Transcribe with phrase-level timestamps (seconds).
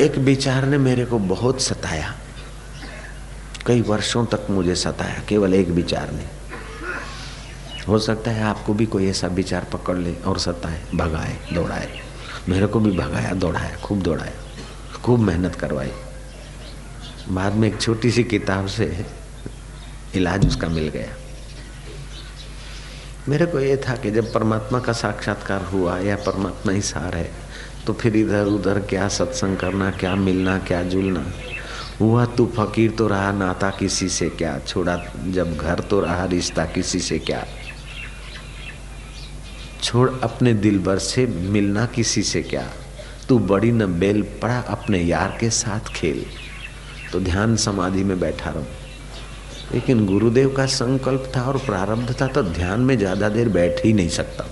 [0.00, 2.14] एक विचार ने मेरे को बहुत सताया।
[3.66, 6.24] कई वर्षों तक मुझे सताया, केवल एक विचार ने।
[7.88, 12.00] हो सकता है आपको भी कोई ऐसा विचार पकड़ ले और सताए, भगाए, दौड़ाए।
[12.48, 14.32] मेरे को भी भगाया, दौड़ाया, खूब दौड़ाया,
[15.04, 15.92] खूब मेहनत करवाई।
[17.28, 19.06] बाद में एक छोटी सी किताब से
[20.14, 21.16] इलाज उसका मिल गया।
[23.28, 27.41] मेरे को ये था कि जब परमात्मा का साक्षात्कार हुआ या परमात्मा ही सार है
[27.86, 31.24] तो फिर इधर उधर क्या सत्संग करना, क्या मिलना, क्या जुलना।
[32.00, 34.58] हुआ तू फकीर तो रहा, नाता किसी से क्या?
[34.58, 34.96] छोड़ा
[35.28, 37.44] जब घर तो रहा, रिश्ता किसी से क्या?
[39.82, 42.68] छोड़ अपने दिल भर से मिलना किसी से क्या?
[43.28, 46.24] तू बड़ी न बेल पड़ा अपने यार के साथ खेल।
[47.12, 48.66] तो ध्यान समाधि में बैठा रहो।
[49.74, 53.92] लेकिन गुरुदेव का संकल्प था और प्रारब्ध था तो ध्यान में ज़्यादा देर बैठ ही
[53.92, 54.44] नहीं सकता।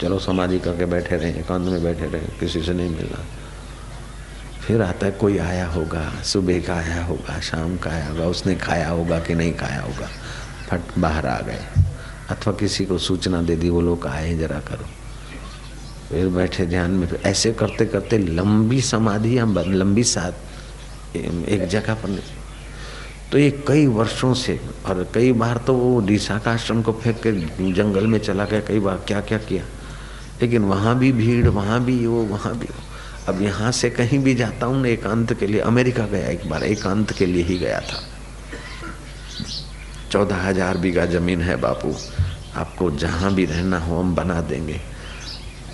[0.00, 3.24] चलो समाधि करके बैठे रहे, एकांत में बैठे रहे, किसी से नहीं मिलना।
[4.60, 8.54] फिर आता है, कोई आया होगा, सुबह का आया होगा, शाम का आया होगा, उसने
[8.56, 10.08] खाया होगा कि नहीं खाया होगा,
[10.68, 11.60] फट, बाहर आ गए।
[12.30, 14.86] अथवा किसी को सूचना दे दी, वो लोग आए, जरा करो।
[16.08, 20.32] फिर बैठे ध्यान में ऐसे करते करते लंबी समाधि या लंबी साथ,
[21.16, 22.20] एक जगह पर
[23.32, 27.20] तो ये कई वर्षों से, और कई बार तो वो डीसा का आश्रम को फेंक
[27.26, 27.32] के
[27.72, 29.64] जंगल में चला गया, कई बार क्या क्या किया।
[30.42, 32.82] लेकिन वहाँ भी भीड़, वहाँ भी वो, वहाँ भी वो।
[33.28, 37.12] अब यहाँ से कहीं भी जाता हूँ एकांत के लिए, अमेरिका गया एक बार, एकांत
[37.12, 38.02] के लिए ही गया था।
[40.10, 41.94] चौदह हज़ार बीघा ज़मीन है बापू।
[42.56, 44.80] आपको जहाँ भी रहना हो, हम बना देंगे।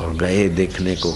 [0.00, 1.14] और गए देखने को।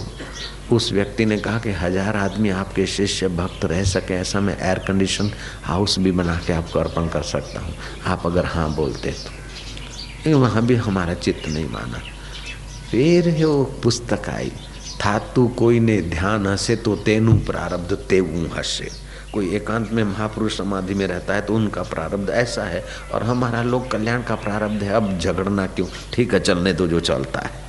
[0.72, 4.78] उस व्यक्ति ने कहा कि हज़ार आदमी आपके शिष्य, भक्त रह सके, ऐसा मैं एयर
[4.78, 5.30] कंडीशन
[5.62, 7.74] हाउस भी बना के आपको अर्पण कर सकता हूँ।
[8.06, 12.00] आप अगर हाँ बोलते तो। वहाँ भी हमारा चित्त नहीं माना।
[12.90, 14.52] फिर वो पुस्तक आई।
[15.04, 18.88] था तू कोई ने ध्यान हसे तो तेनु प्रारब्ध तेऊ हसे।
[19.32, 23.62] कोई एकांत में महापुरुष समाधि में रहता है तो उनका प्रारब्ध ऐसा है और हमारा
[23.62, 25.86] लोग कल्याण का प्रारब्ध है अब झगड़ना क्यों?
[26.12, 27.68] ठीक है चलने तो जो चलता है।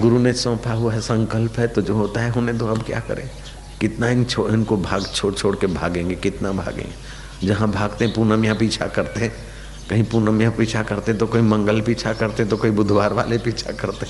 [0.00, 3.00] गुरु ने सौंपा हुआ है संकल्प है तो जो होता है उन्हें तो अब क्या
[3.00, 3.30] करें?
[3.80, 7.46] कितना इन छो, इनको भाग छोड़ छोड़ के भागेंगे कितना भागेंगे?
[7.46, 9.32] जहाँ भागते हैं पूनम यहाँ पीछा करते
[9.90, 13.72] कहीं पूनम यहाँ पीछा करते तो कोई मंगल पीछा करते तो कोई बुधवार वाले पीछा
[13.72, 14.06] करते।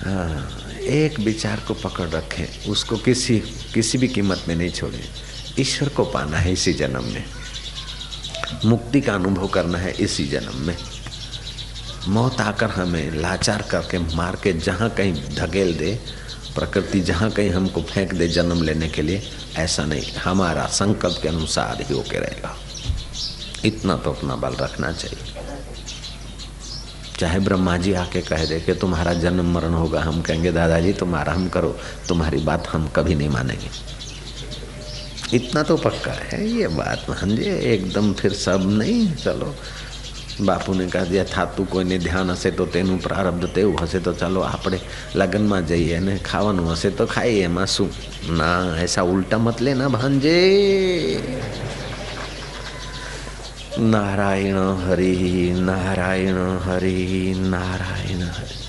[0.00, 3.38] हाँ एक विचार को पकड़ रखें, उसको किसी
[3.74, 5.04] किसी भी कीमत में नहीं छोड़े।
[5.58, 7.24] ईश्वर को पाना है इसी जन्म में।
[8.64, 10.76] मुक्ति का अनुभव करना है इसी जन्म में।
[12.08, 15.98] मौत आकर हमें लाचार करके मार के जहाँ कहीं धकेल दे,
[16.54, 19.22] प्रकृति जहाँ कहीं हमको फेंक दे जन्म लेने के लिए,
[19.56, 22.56] ऐसा नहीं। हमारा संकल्प के अनुसार ही होके रहेगा।
[23.65, 25.37] इतना तो अपना बल रखना चाहिए
[27.19, 31.15] चाहे ब्रह्मा जी आके कह दे कि तुम्हारा जन्म मरण होगा हम कहेंगे दादाजी तुम
[31.15, 31.75] आराम करो
[32.07, 33.69] तुम्हारी बात हम कभी नहीं मानेंगे
[35.33, 39.53] इतना तो पक्का है ये बात मान एकदम फिर सब नहीं चलो
[40.47, 44.41] બાપુને કહી દિયા था તું કોઈને ધ્યાન હશે તો તેનું પ્રારબ્ધ તેવું હશે તો ચાલો
[44.43, 44.79] આપણે
[45.15, 47.89] લગ્નમાં જઈએ અને ખાવાનું હશે તો ખાઈએ એમાં શું
[48.31, 48.49] ના
[48.85, 50.37] ऐसा उल्टा मत लेना भांजे
[53.78, 58.64] नारायण हरि नारायण हरि नारायण हरि।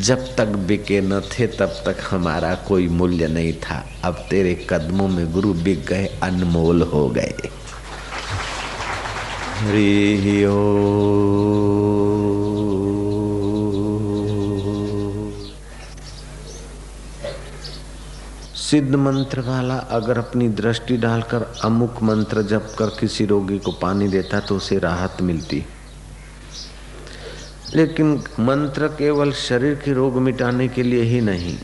[0.00, 5.08] जब तक बिके न थे, तब तक हमारा कोई मूल्य नहीं था। अब तेरे कदमों
[5.08, 7.34] में गुरु बिक गए, अनमोल हो गए।
[9.58, 10.44] हरि
[18.70, 24.08] सिद्ध मंत्र वाला अगर अपनी दृष्टि डालकर अमुक मंत्र जप कर किसी रोगी को पानी
[24.08, 25.64] देता तो उसे राहत मिलती।
[27.74, 31.56] लेकिन मंत्र केवल शरीर के रोग मिटाने के लिए ही नहीं।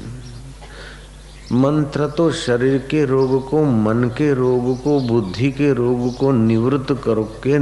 [1.52, 6.92] मंत्र तो शरीर के रोग को, मन के रोग को, बुद्धि के रोग को, निवृत्त
[6.92, 7.58] करके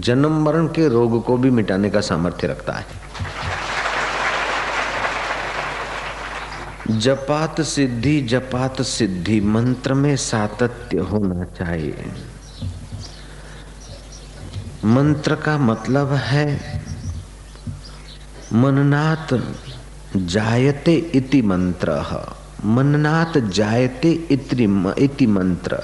[0.00, 3.05] जन्म मरण के रोग को भी मिटाने का सामर्थ्य रखता है।
[6.98, 12.04] जपात सिद्धि जपात सिद्धि, मंत्र में सातत्य होना चाहिए।
[14.84, 16.46] मंत्र का मतलब है,
[18.52, 19.28] मननात
[20.16, 22.02] जायते इति मंत्र।
[22.64, 25.82] मननात जायते इति मंत्र,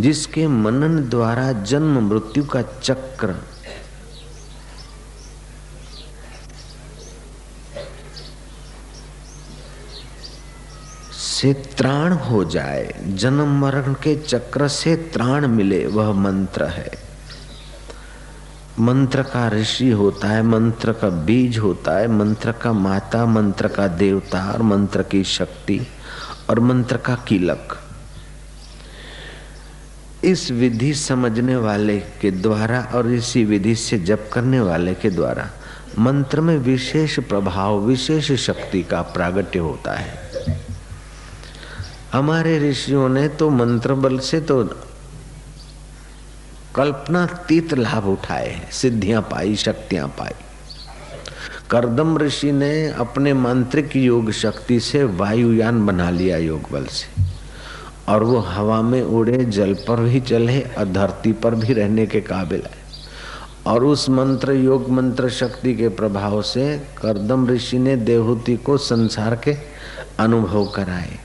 [0.00, 3.34] जिसके मनन द्वारा जन्म मृत्यु का चक्र
[11.42, 16.90] से त्राण हो जाए, जन्म मरण के चक्र से त्राण मिले, वह मंत्र है।
[18.80, 23.86] मंत्र का ऋषि होता है, मंत्र का बीज होता है, मंत्र का माता, मंत्र का
[23.86, 25.86] देवता और मंत्र की शक्ति
[26.50, 27.78] और मंत्र का कीलक
[30.24, 35.50] इस विधि समझने वाले के द्वारा और इसी विधि से जप करने वाले के द्वारा
[35.98, 40.31] मंत्र में विशेष प्रभाव, विशेष शक्ति का प्रागट्य होता है।
[42.12, 44.62] हमारे ऋषियों ने तो मंत्र बल से तो
[46.76, 50.34] कल्पना तीत लाभ उठाए सिद्धियाँ पाई, शक्तियाँ पाई।
[51.70, 57.24] करदम ऋषि ने अपने मांत्रिक योग शक्ति से वायुयान बना लिया योग बल से,
[58.08, 62.20] और वो हवा में उड़े, जल पर भी चले, और धरती पर भी रहने के
[62.20, 62.80] काबिल है
[63.66, 69.36] और उस मंत्र, योग मंत्र शक्ति के प्रभाव से करदम ऋषि ने देवहूति को संसार
[69.36, 69.56] के
[70.18, 71.18] अनुभव कराए।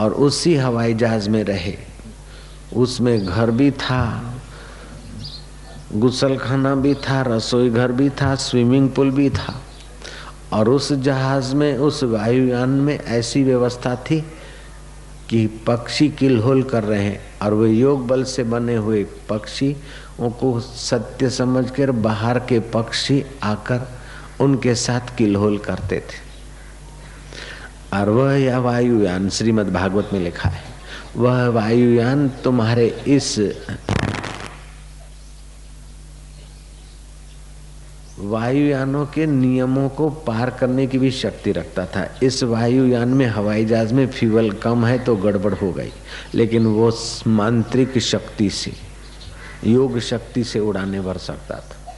[0.00, 1.76] और उसी हवाई जहाज़ में रहे।
[2.76, 4.32] उसमें घर भी था
[5.94, 9.62] गुसल खाना भी था, रसोई घर भी था, स्विमिंग पूल भी था।
[10.52, 14.20] और उस जहाज़ में, उस वायुयान में ऐसी व्यवस्था थी
[15.30, 19.76] कि पक्षी किलहोल कर रहे हैं और वे योग बल से बने हुए पक्षी
[20.20, 23.88] को सत्य समझकर बाहर के पक्षी आकर
[24.40, 26.25] उनके साथ किलहोल करते थे।
[27.92, 30.64] और वह या वायुयान श्रीमद् भागवत में लिखा है,
[31.16, 33.38] वह वायुयान तुम्हारे इस
[38.18, 43.64] वायुयानों के नियमों को पार करने की भी शक्ति रखता था। इस वायुयान में हवाई
[43.64, 45.92] जहाज़ में फ्यूल कम है तो गड़बड़ हो गई,
[46.34, 46.90] लेकिन वो
[47.26, 48.72] मांत्रिक शक्ति से,
[49.64, 51.94] योग शक्ति से उड़ाने भर सकता था।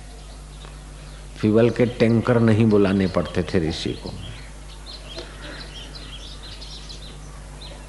[1.39, 4.11] फ्यूल के टैंकर नहीं बुलाने पड़ते थे ऋषि को।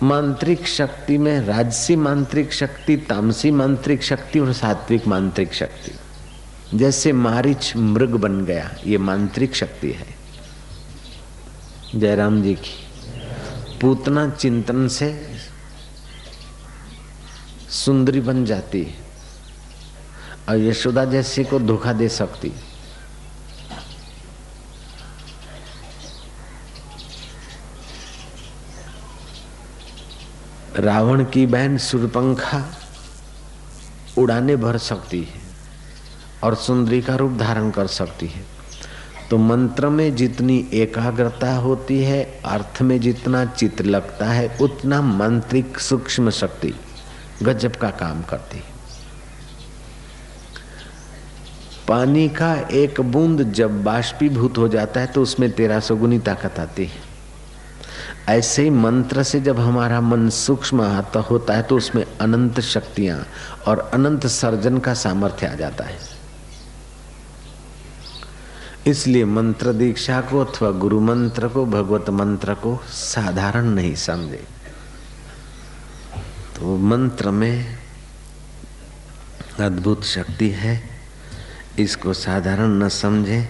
[0.03, 5.91] मांत्रिक शक्ति में राजसी मांत्रिक शक्ति, तामसी मांत्रिक शक्ति और सात्विक मांत्रिक शक्ति।
[6.77, 10.15] जैसे मारिच मृग बन गया, ये मांत्रिक शक्ति है।
[11.95, 12.87] जयराम जी की।
[13.81, 15.35] पूतना चिंतन से
[17.69, 18.93] सुंदरी बन जाती है।
[20.49, 22.53] और यशोदा जैसी को धोखा दे सकती
[30.79, 32.63] रावण की बहन सुरपंखा
[34.17, 35.41] उड़ाने भर सकती है
[36.43, 38.43] और सुंदरी का रूप धारण कर सकती है।
[39.29, 45.79] तो मंत्र में जितनी एकाग्रता होती है, अर्थ में जितना चित लगता है, उतना मंत्रिक
[45.79, 46.73] सूक्ष्म शक्ति
[47.43, 48.77] गजब का काम करती है।
[51.87, 56.59] पानी का एक बूंद जब बाष्पीभूत हो जाता है तो उसमें तेरह सौ गुनी ताकत
[56.59, 57.08] आती है।
[58.29, 60.83] ऐसे ही मंत्र से जब हमारा मन सूक्ष्म
[61.29, 63.17] होता है तो उसमें अनंत शक्तियाँ
[63.67, 65.97] और अनंत सर्जन का सामर्थ्य आ जाता है।
[68.87, 74.43] इसलिए मंत्र दीक्षा को अथवा गुरु मंत्र को, भगवत मंत्र को साधारण नहीं समझे।
[76.55, 77.77] तो मंत्र में
[79.59, 80.81] अद्भुत शक्ति है,
[81.79, 83.47] इसको साधारण न समझे।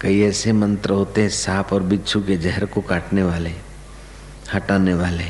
[0.00, 3.52] कई ऐसे मंत्र होते हैं, सांप और बिच्छू के जहर को काटने वाले,
[4.54, 5.24] हटाने वाले।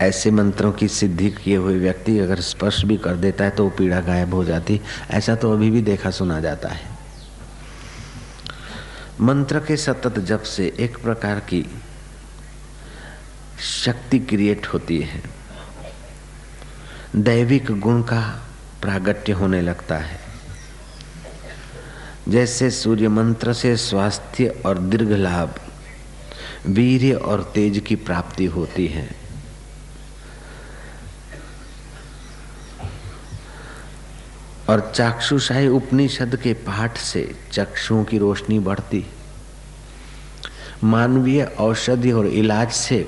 [0.00, 3.70] ऐसे मंत्रों की सिद्धि किए हुए व्यक्ति अगर स्पर्श भी कर देता है तो वो
[3.70, 4.80] पीड़ा गायब हो जाती।
[5.10, 6.96] ऐसा तो अभी भी देखा सुना जाता है।
[9.20, 11.64] मंत्र के सतत जप से एक प्रकार की
[13.60, 15.22] शक्ति क्रिएट होती है।
[17.16, 18.22] दैविक गुण का
[18.82, 20.27] प्रागट्य होने लगता है।
[22.28, 25.54] जैसे सूर्य मंत्र से स्वास्थ्य और दीर्घ लाभ
[26.66, 29.08] वीर्य और तेज की प्राप्ति होती है।
[34.68, 39.04] और चाक्षुषाही उपनिषद के पाठ से चक्षुओं की रोशनी बढ़ती।
[40.84, 42.98] मानवीय औषधि और इलाज से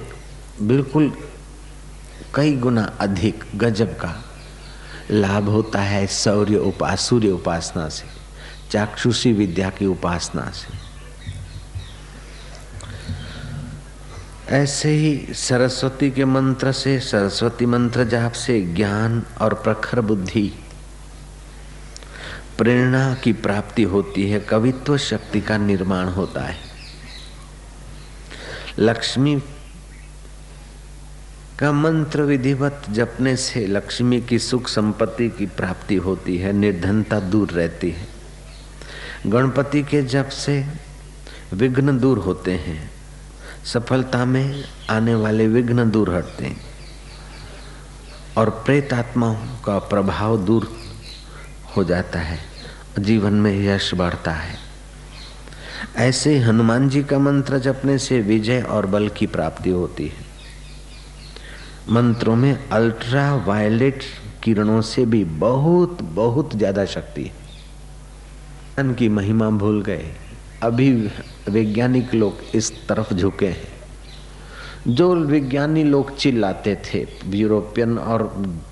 [0.62, 1.12] बिल्कुल
[2.34, 4.14] कई गुना अधिक गजब का
[5.10, 8.19] लाभ होता है सौर्य उपास, सूर्य उपासना से।
[8.70, 10.90] चाक्षुषी विद्या की उपासना से।
[14.56, 20.52] ऐसे ही सरस्वती के मंत्र से, सरस्वती मंत्र जाप से ज्ञान और प्रखर बुद्धि,
[22.58, 26.56] प्रेरणा की प्राप्ति होती है, कवित्व शक्ति का निर्माण होता है।
[28.78, 29.42] लक्ष्मी
[31.58, 37.50] का मंत्र विधिवत जपने से लक्ष्मी की सुख संपत्ति की प्राप्ति होती है, निर्धनता दूर
[37.50, 38.19] रहती है।
[39.26, 40.64] गणपति के जप से
[41.52, 42.90] विघ्न दूर होते हैं।
[43.64, 46.60] सफलता में आने वाले विघ्न दूर हटते हैं।
[48.36, 49.34] और प्रेत आत्माओं
[49.64, 50.70] का प्रभाव दूर
[51.76, 52.38] हो जाता है।
[52.98, 54.58] जीवन में यश बढ़ता है।
[55.96, 60.28] ऐसे हनुमान जी का मंत्र जपने से विजय और बल की प्राप्ति होती है।
[61.90, 64.02] मंत्रों में अल्ट्रा वायलेट
[64.42, 67.39] किरणों से भी बहुत बहुत ज़्यादा शक्ति है।
[68.88, 70.14] की महिमा भूल गए।
[70.62, 70.92] अभी
[71.48, 73.80] वैज्ञानिक लोग इस तरफ़ झुके हैं।
[74.88, 78.22] जो विज्ञानी लोग चिल्लाते थे, यूरोपियन और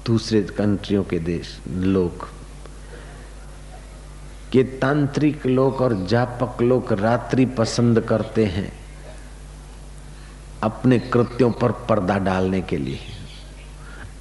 [0.06, 2.28] दूसरे कंट्रियों के देश लोग,
[4.52, 8.72] कि तांत्रिक लोग और जापक लोग रात्रि पसंद करते हैं,
[10.62, 12.98] अपने कृत्यों पर पर्दा डालने के लिए।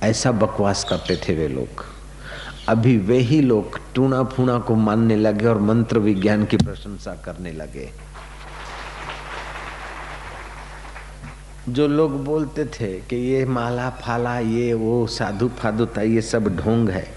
[0.04, 1.97] ऐसा बकवास करते थे वे लोग।
[2.70, 7.52] अभी वे ही लोग टूणा फूणा को मानने लगे और मंत्र विज्ञान की प्रशंसा करने
[7.52, 7.90] लगे।
[11.70, 16.90] जो लोग बोलते थे कि ये माला फाला, ये वो साधु फादुता, ये सब ढोंग
[16.90, 17.08] है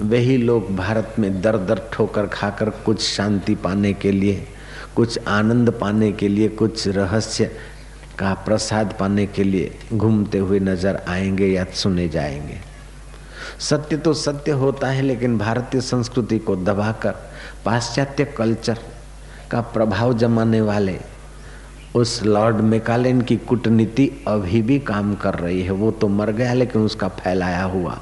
[0.00, 4.46] वही लोग भारत में दर दर ठोकर खाकर कुछ शांति पाने के लिए,
[4.96, 7.50] कुछ आनंद पाने के लिए, कुछ रहस्य
[8.18, 12.73] का प्रसाद पाने के लिए घूमते हुए नज़र आएँगे या सुने जाएँगे।
[13.60, 17.14] सत्य तो सत्य होता है, लेकिन भारतीय संस्कृति को दबाकर,
[17.64, 18.78] पाश्चात्य कल्चर
[19.50, 20.98] का प्रभाव जमाने वाले
[21.94, 26.52] उस लॉर्ड मेकालेन की कूटनीति अभी भी काम कर रही है। वो तो मर गया,
[26.52, 28.00] लेकिन उसका फैलाया हुआ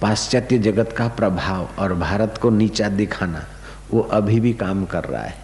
[0.00, 3.44] पाश्चात्य जगत का प्रभाव और भारत को नीचा दिखाना
[3.90, 5.34] वो अभी भी काम कर रहा है।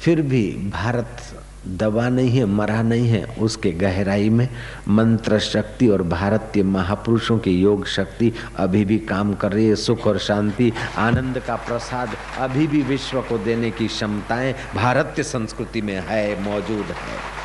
[0.00, 1.20] फिर भी भारत
[1.68, 4.48] दबा नहीं है, मरा नहीं है, उसके गहराई में
[4.88, 10.06] मंत्र शक्ति और भारतीय महापुरुषों की योग शक्ति अभी भी काम कर रही है। सुख
[10.06, 12.08] और शांति, आनंद का प्रसाद
[12.38, 17.36] अभी भी विश्व को देने की क्षमताएँ भारतीय संस्कृति में है, मौजूद है।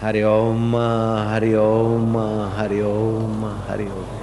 [0.00, 0.76] हरि ओम
[1.32, 2.18] हरि ओम
[2.58, 4.18] हरि ओम हरि ओम।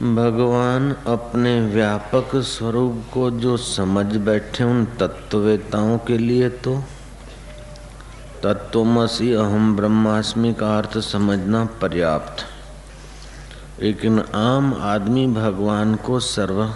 [0.02, 6.74] भगवान अपने व्यापक स्वरूप को जो समझ बैठे उन तत्ववेताओं के लिए तो
[8.42, 12.44] तत्वमसी अहम ब्रह्मास्मि का अर्थ समझना पर्याप्त।
[13.82, 16.74] लेकिन आम आदमी भगवान को सर्व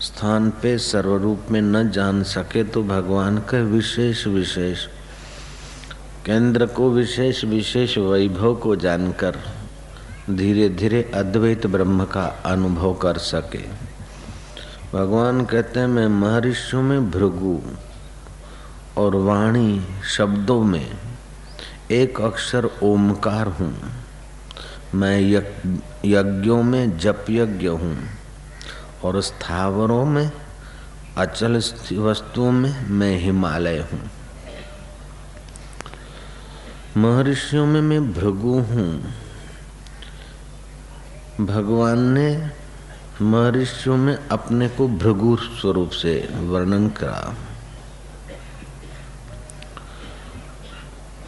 [0.00, 4.86] स्थान पे सर्वरूप में न जान सके तो भगवान के विशेष विशेष,
[6.26, 9.38] केंद्र को विशेष विशेष वैभव को जानकर
[10.30, 13.58] धीरे धीरे अद्वैत ब्रह्म का अनुभव कर सके।
[14.92, 17.58] भगवान कहते हैं, मैं महर्षियों में भृगु
[18.98, 20.86] और वाणी शब्दों में
[21.90, 23.74] एक अक्षर ओमकार हूँ।
[24.94, 25.18] मैं
[26.04, 27.96] यज्ञों में जप यज्ञ हूँ
[29.04, 30.30] और स्थावरों में,
[31.18, 31.56] अचल
[31.92, 34.00] वस्तुओं में मैं हिमालय हूँ।
[36.96, 39.21] महर्षियों में मैं भृगु हूँ।
[41.40, 42.50] भगवान ने
[43.22, 47.34] महर्षियों में अपने को भृगु स्वरूप से वर्णन करा।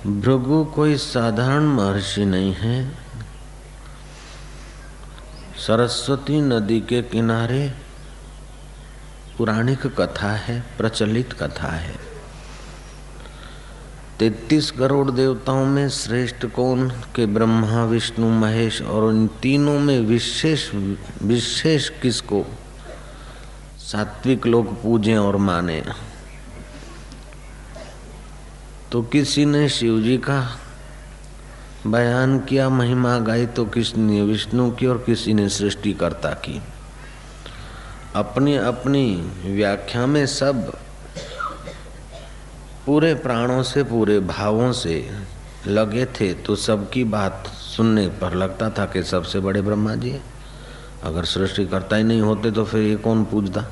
[0.07, 2.95] भृगु कोई साधारण महर्षि नहीं है।
[5.67, 7.75] सरस्वती नदी के किनारे
[9.39, 12.04] पुराणिक कथा है, प्रचलित कथा है।
[14.21, 16.91] तैतीस करोड़ देवताओं में श्रेष्ठ कौन?
[16.91, 20.71] के ब्रह्मा, विष्णु, महेश और इन तीनों में विशेष
[21.23, 22.45] विशेष किसको?
[23.79, 25.83] सात्विक लोग पूजें और माने।
[28.93, 30.59] तो किसी ने शिव जी का
[31.87, 36.63] बयान किया, महिमा गाई तो किसी ने विष्णु की और किसी ने सृष्टिकर्ता की?
[38.15, 40.79] अपनी अपनी व्याख्या में सब
[42.87, 45.11] पूरे प्राणों से, पूरे भावों से
[45.67, 50.21] लगे थे तो सबकी बात सुनने पर लगता था कि सबसे बड़े ब्रह्मा जी
[51.05, 53.65] अगर सृष्टि करता ही नहीं होते तो फिर ये कौन पूजता?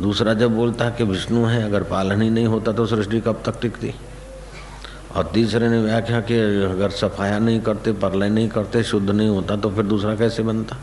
[0.00, 3.60] दूसरा जब बोलता कि विष्णु है, अगर पालन ही नहीं होता तो सृष्टि कब तक
[3.60, 3.94] टिकती?
[5.16, 9.56] और तीसरे ने व्याख्या कि अगर सफाया नहीं करते, परलय नहीं करते, शुद्ध नहीं होता
[9.56, 10.76] तो फिर दूसरा कैसे बनता?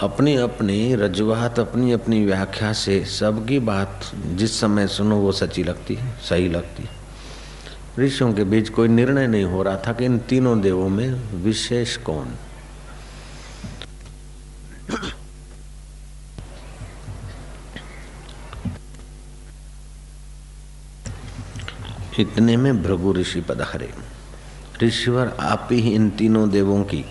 [0.00, 5.94] अपनी अपनी रजुआत अपनी अपनी व्याख्या से सबकी बात जिस समय सुनो वो सच्ची लगती
[5.94, 6.88] है, सही लगती है।
[7.98, 11.08] ऋषियों के बीच कोई निर्णय नहीं हो रहा था कि इन तीनों देवों में
[11.42, 12.34] विशेष कौन।
[22.18, 23.90] इतने में भृगु ऋषि पधारे।
[24.82, 27.04] ऋषिवर आप ही इन तीनों देवों की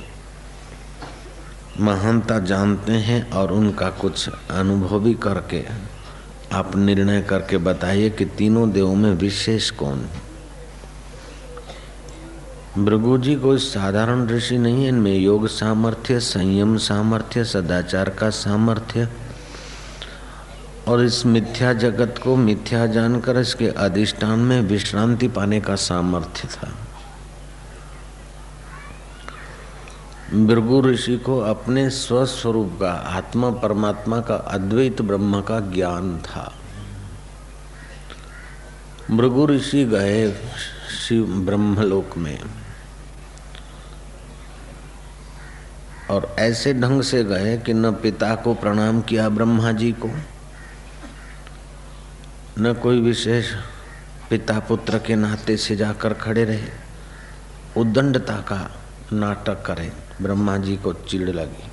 [1.81, 5.63] महानता जानते हैं और उनका कुछ अनुभव भी करके,
[6.53, 10.05] आप निर्णय करके बताइए कि तीनों देवों में विशेष कौन
[12.77, 19.07] भृगु जी कोई साधारण ऋषि नहीं है, इनमें योग सामर्थ्य, संयम सामर्थ्य, सदाचार का सामर्थ्य,
[20.87, 26.71] और इस मिथ्या जगत को मिथ्या जानकर इसके अधिष्ठान में विश्रांति पाने का सामर्थ्य था।
[30.33, 36.53] भृगु ऋषि को अपने स्वस्वरूप का, आत्मा परमात्मा का, अद्वैत ब्रह्म का ज्ञान था।
[39.11, 40.33] भृगु ऋषि गए
[41.07, 42.39] शिव ब्रह्मलोक में
[46.11, 50.09] और ऐसे ढंग से गए कि न पिता को प्रणाम किया ब्रह्मा जी को,
[52.59, 53.53] न कोई विशेष
[54.29, 56.67] पिता पुत्र के नाते से जाकर खड़े रहे
[57.77, 58.61] उदंडता का
[59.13, 61.71] नाटक करे। ब्रह्मा जी को चिड़ लगी।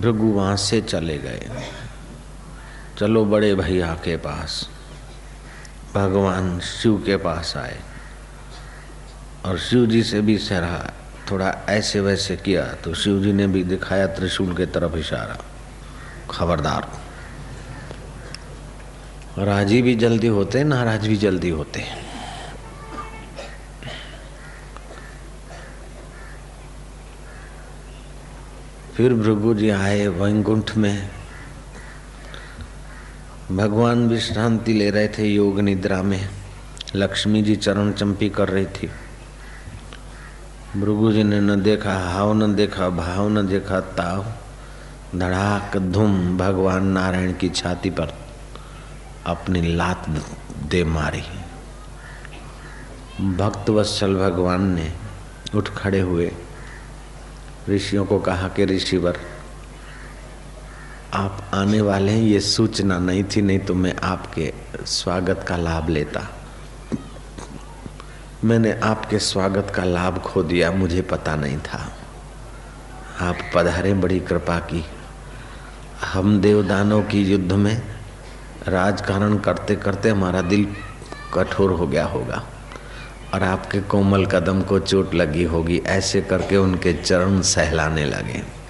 [0.00, 1.64] भृगु वहाँ से चले गए।
[2.98, 4.68] चलो बड़े भैया के पास।
[5.94, 7.80] भगवान शिव के पास आए।
[9.44, 10.92] और शिव जी से भी सहरा
[11.30, 15.38] थोड़ा ऐसे वैसे किया तो शिव जी ने भी दिखाया त्रिशूल के तरफ़ इशारा।
[16.30, 16.90] खबरदार।
[19.38, 22.09] राज़ी भी जल्दी होते, नाराज़ भी जल्दी होते।
[28.96, 31.10] फिर भृगु जी आए वैकुंठ में।
[33.52, 36.28] भगवान विश्रांति ले रहे थे योग निद्रा में।
[36.94, 38.90] लक्ष्मी जी चरण चंपी कर रही थी।
[40.76, 44.26] भृगु जी ने न देखा, हाव न देखा, भाव न देखा, ताव,
[45.18, 48.14] धड़ाक, धूम, भगवान नारायण की छाती पर
[49.26, 50.08] अपनी लात
[50.66, 51.22] दे मारी।
[53.36, 54.92] भक्त वत्सल भगवान ने
[55.54, 56.32] उठ खड़े हुए
[57.70, 59.18] ऋषियों को कहा कि ऋषिवर,
[61.14, 64.52] आप आने वाले हैं, ये सूचना नहीं थी, नहीं तो मैं आपके
[64.86, 66.28] स्वागत का लाभ लेता।
[68.44, 71.96] मैंने आपके स्वागत का लाभ खो दिया, मुझे पता नहीं था।
[73.20, 74.84] आप पधारे, बड़ी कृपा की।
[76.04, 77.82] हम देवदानों की युद्ध में
[78.68, 80.76] राजकारण करते करते हमारा दिल
[81.34, 82.44] कठोर हो गया होगा।
[83.34, 88.60] और आपके कोमल कदम को चोट लगी होगी, ऐसे करके उनके चरण सहलाने लगे।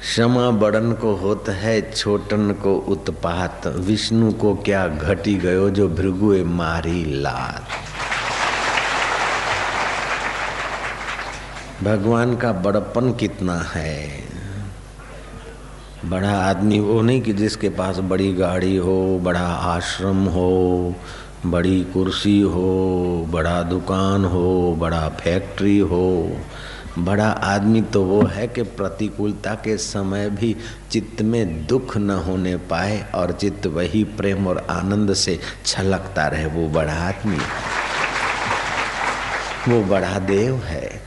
[0.00, 6.44] क्षमा बड़न को होत है, छोटन को उत्पात। विष्णु को क्या घटी गयो जो भृगुए
[6.44, 7.68] मारी लात।
[11.82, 14.25] भगवान का बड़पन कितना है।
[16.06, 20.94] बड़ा आदमी वो नहीं कि जिसके पास बड़ी गाड़ी हो, बड़ा आश्रम हो,
[21.46, 26.36] बड़ी कुर्सी हो, बड़ा दुकान हो, बड़ा फैक्ट्री हो।
[26.98, 30.56] बड़ा आदमी तो वो है कि प्रतिकूलता के समय भी
[30.90, 36.46] चित्त में दुख न होने पाए और चित्त वही प्रेम और आनंद से छलकता रहे।
[36.46, 37.38] वो बड़ा आदमी
[39.68, 41.05] वो बड़ा देव है।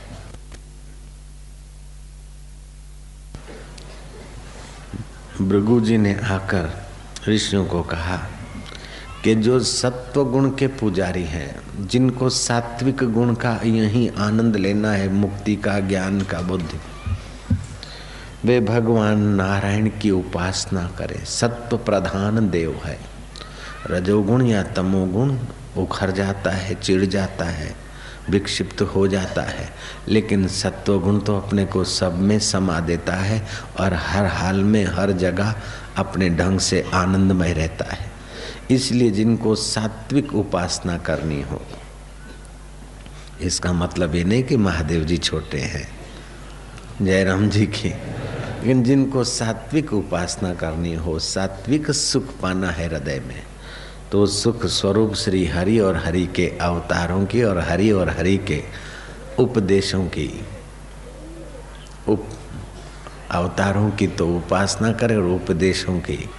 [5.40, 6.84] भृगु जी ने आकर
[7.28, 8.16] ऋषियों को कहा
[9.24, 15.08] कि जो सत्व गुण के पुजारी हैं, जिनको सात्विक गुण का यही आनंद लेना है,
[15.08, 16.80] मुक्ति का, ज्ञान का, बुद्धि,
[18.44, 22.98] वे भगवान नारायण की उपासना करें। सत्व प्रधान देव है।
[23.90, 25.38] रजोगुण या तमोगुण
[25.76, 27.89] उखर जाता है, चिढ़ जाता है।
[28.30, 29.68] विक्षिप्त हो जाता है।
[30.08, 33.42] लेकिन सत्व गुण तो अपने को सब में समा देता है
[33.80, 35.54] और हर हाल में हर जगह
[35.96, 38.10] अपने ढंग से आनंदमय रहता है।
[38.70, 41.60] इसलिए जिनको सात्विक उपासना करनी हो,
[43.40, 45.88] इसका मतलब ये नहीं कि महादेव जी छोटे हैं,
[47.02, 53.42] जयराम जी की, लेकिन जिनको सात्विक उपासना करनी हो, सात्विक सुख पाना है हृदय में
[54.12, 58.62] तो सुख स्वरूप श्री हरि और हरि के अवतारों की और हरि और हरि के
[59.38, 60.44] उपदेशों की।
[62.08, 62.28] उप,
[63.30, 66.30] अवतारों की तो उपासना करें और उपदेशों की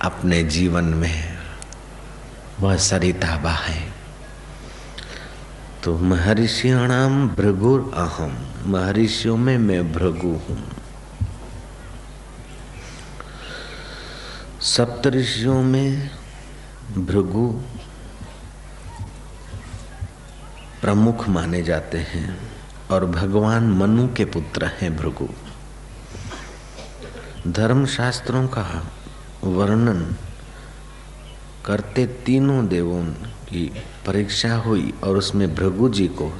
[0.00, 1.38] अपने जीवन में
[2.60, 3.92] वह सरिता है
[5.84, 10.62] तो महर्षियाणाम भृगुर अहम महर्षियों में मैं भृगु हूँ।
[14.60, 16.10] सप्तऋषियों में
[16.96, 17.48] भृगु
[20.80, 22.38] प्रमुख माने जाते हैं
[22.90, 25.28] और भगवान मनु के पुत्र हैं भृगु।
[27.50, 28.92] धर्मशास्त्रों का
[29.44, 30.16] वर्णन
[31.66, 33.04] करते तीनों देवों
[33.48, 36.32] की परीक्षा हुई और उसमें भृगु जी को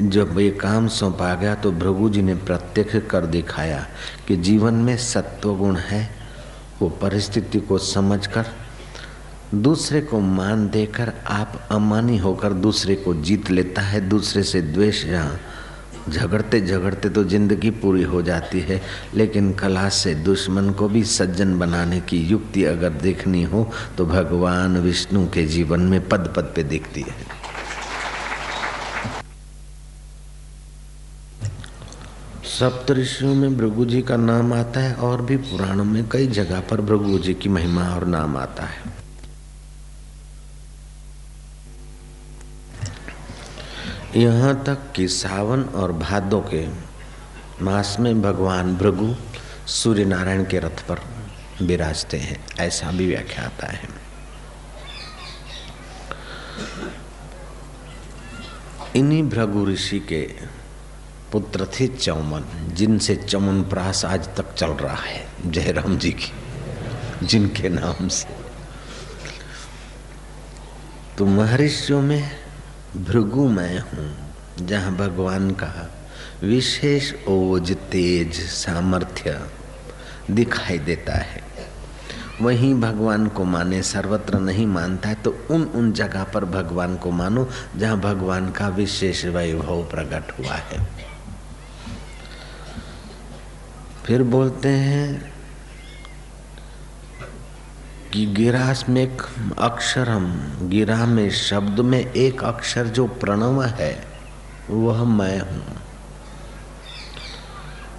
[0.00, 3.86] जब ये काम सौंपा गया तो भृगु जी ने प्रत्यक्ष कर दिखाया
[4.28, 6.16] कि जीवन में सत्व गुण है,
[6.82, 8.46] वो परिस्थिति को समझकर
[9.54, 15.04] दूसरे को मान देकर आप अमानी होकर दूसरे को जीत लेता है, दूसरे से द्वेष
[15.06, 15.38] जहाँ
[16.08, 18.80] झगड़ते झगड़ते तो ज़िंदगी पूरी हो जाती है,
[19.14, 24.76] लेकिन कला से दुश्मन को भी सज्जन बनाने की युक्ति अगर देखनी हो तो भगवान
[24.78, 27.14] विष्णु के जीवन में पद पद पे दिखती है।
[32.48, 36.80] सप्तऋषियों में भृगु जी का नाम आता है और भी पुराणों में कई जगह पर
[36.80, 38.94] भृगु जी की महिमा और नाम आता है।
[44.16, 46.66] यहाँ तक कि सावन और भादों के
[47.64, 49.14] मास में भगवान भृगु
[49.66, 51.00] सूर्य नारायण के रथ पर
[51.62, 53.88] विराजते हैं, ऐसा भी व्याख्या आता है।
[58.96, 60.22] इन्हीं भृगु ऋषि के
[61.32, 66.32] पुत्र थे चौमन, जिनसे चमन प्रास आज तक चल रहा है, जयराम जी की,
[67.26, 68.36] जिनके नाम से।
[71.18, 72.45] तो महर्षियों में
[72.96, 75.90] भृगु मैं हूँ, जहाँ भगवान का
[76.42, 79.40] विशेष ओज, तेज सामर्थ्य
[80.30, 81.44] दिखाई देता है।
[82.40, 87.10] वहीं भगवान को माने सर्वत्र नहीं मानता है तो उन उन जगह पर भगवान को
[87.10, 90.86] मानो, जहाँ भगवान का विशेष वैभव प्रकट हुआ है।
[94.04, 95.35] फिर बोलते हैं
[98.12, 99.22] कि गिरास में एक
[100.08, 104.06] हम गिरा में, शब्द में एक अक्षर जो प्रणव है,
[104.70, 105.78] वह मैं हूँ।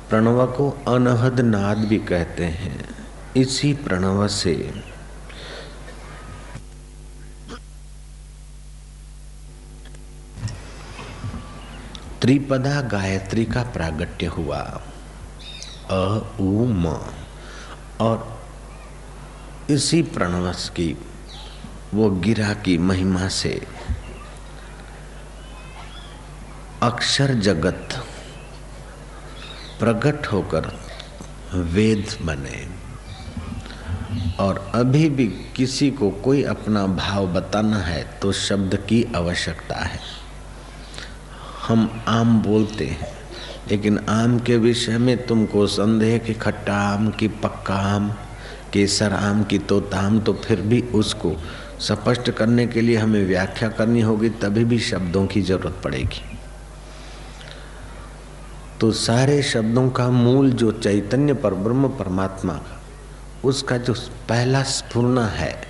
[0.10, 2.89] प्रणव को अनहद नाद भी कहते हैं,
[3.38, 4.74] इसी प्रणव से।
[12.22, 14.82] त्रिपदा गायत्री का प्रागट्य हुआ,
[15.89, 16.98] अ, उ, म,
[18.02, 18.37] और
[19.70, 20.98] इसी प्रणवस की,
[21.94, 23.62] वो गिरा की महिमा से
[26.84, 27.96] अक्षर जगत
[29.80, 30.68] प्रकट होकर
[31.54, 32.68] वेद बने।
[34.40, 40.00] और अभी भी किसी को कोई अपना भाव बताना है तो शब्द की आवश्यकता है।
[41.68, 43.12] हम आम बोलते हैं,
[43.70, 48.12] लेकिन आम के विषय में तुमको संदेह कि खट्टा आम की पक्का आम
[48.74, 51.36] केसर आम की तोताम तो फिर भी उसको
[51.80, 56.38] स्पष्ट करने के लिए हमें व्याख्या करनी होगी, तभी भी शब्दों की ज़रूरत पड़ेगी।
[58.82, 62.82] तो सारे शब्दों का मूल जो चैतन्य पर ब्रह्म परमात्मा का,
[63.44, 63.94] उसका जो
[64.30, 65.62] पहला स्फूर्णा है,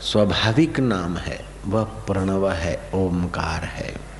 [0.00, 4.11] स्वाभाविक नाम है, वह प्रणव है, ओमकार है।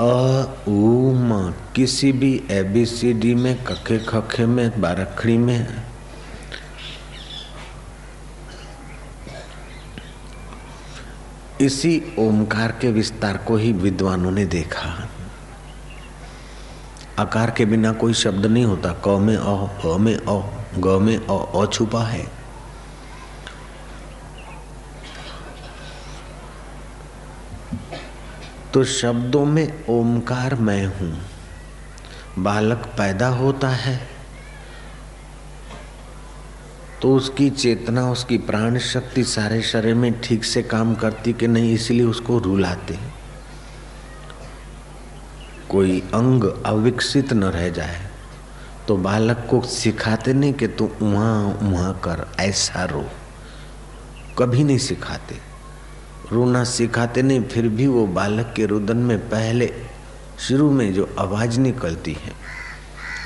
[0.00, 5.82] अ उम किसी भी ए बी सी डी में कखे खखे में, बारखड़ी में।
[11.60, 15.08] इसी ओमकार के विस्तार को ही विद्वानों ने देखा।
[17.18, 21.66] आकार के बिना कोई शब्द नहीं होता। क में अ में अ, ग में अ
[21.72, 22.41] छुपा है।
[28.74, 31.12] तो शब्दों में ओमकार मैं हूँ।
[32.38, 34.00] बालक पैदा होता है
[37.02, 41.72] तो उसकी चेतना, उसकी प्राण शक्ति सारे शरीर में ठीक से काम करती कि नहीं,
[41.74, 42.98] इसलिए उसको रुलाते
[45.70, 48.00] कोई अंग अविकसित न रह जाए
[48.88, 53.04] तो बालक को सिखाते नहीं कि तू वहाँ वहाँ कर, ऐसा रो।
[54.38, 55.51] कभी नहीं सिखाते।
[56.30, 59.72] रोना सिखाते नहीं, फिर भी वो बालक के रुदन में पहले
[60.38, 62.32] शुरू में जो आवाज़ निकलती है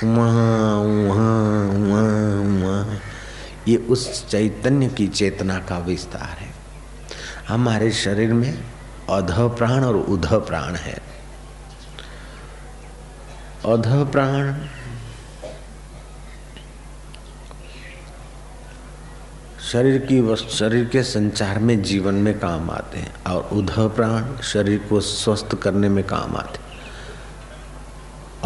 [0.03, 2.99] वहाँ वहाँ वहाँ वहाँ
[3.67, 6.49] ये उस चैतन्य की चेतना का विस्तार है।
[7.47, 8.51] हमारे शरीर में
[9.09, 10.93] अध प्राण और उध प्राण है।
[13.65, 14.53] अध प्राण
[19.71, 24.41] शरीर की वस्तु शरीर के संचार में जीवन में काम आते हैं और उध प्राण
[24.41, 26.59] शरीर को स्वस्थ करने में काम आते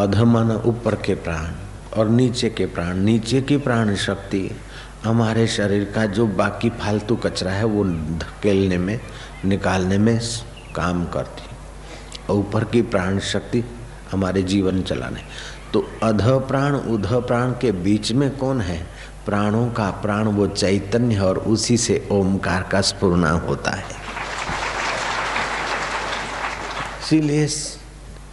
[0.01, 1.51] अध माना ऊपर के प्राण
[1.97, 4.51] और नीचे के प्राण। नीचे की प्राण शक्ति
[5.03, 8.99] हमारे शरीर का जो बाकी फालतू कचरा है, वो धकेलने में,
[9.45, 10.19] निकालने में
[10.75, 11.49] काम करती
[12.29, 13.63] और ऊपर की प्राण शक्ति
[14.11, 15.21] हमारे जीवन चलाने।
[15.73, 18.90] तो अध प्राण उध प्राण के बीच में कौन है?
[19.25, 23.83] प्राणों का प्राण वो चैतन्य और उसी से ओमकार का स्पूर्णा होता है।
[27.01, 27.47] इसीलिए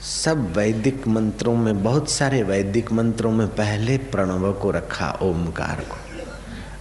[0.02, 5.96] सब वैदिक मंत्रों में, बहुत सारे वैदिक मंत्रों में पहले प्रणव को रखा ओमकार को।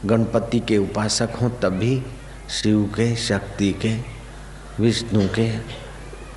[0.08, 2.04] गणपति के उपासक हों तभी
[2.50, 3.98] शिव के, शक्ति के,
[4.84, 5.52] विष्णु के,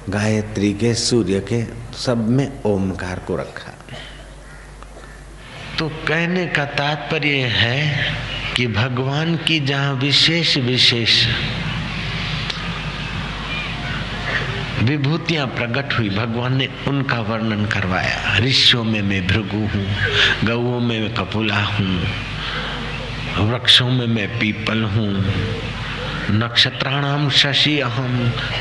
[0.08, 1.64] गायत्री के, सूर्य के,
[1.98, 3.72] सब में ओमकार को रखा।
[5.80, 7.78] तो कहने का तात्पर्य है
[8.56, 11.14] कि भगवान की जहाँ विशेष विशेष
[14.82, 19.86] विभूतियाँ प्रकट हुई, भगवान ने उनका वर्णन करवाया। ऋषियों में मैं भृगु हूँ
[20.44, 21.96] गऊ में मैं कपुला हूँ,
[23.40, 25.12] वृक्षों में मैं पीपल हूँ
[26.30, 28.18] नक्षत्राणाम शशि अहम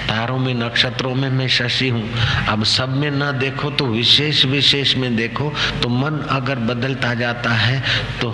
[0.08, 2.04] तारों में नक्षत्रों में मैं शशि हूँ।
[2.50, 5.52] अब सब में न देखो तो विशेष विशेष में देखो।
[5.84, 7.80] तो मन अगर बदलता जाता है
[8.22, 8.30] तो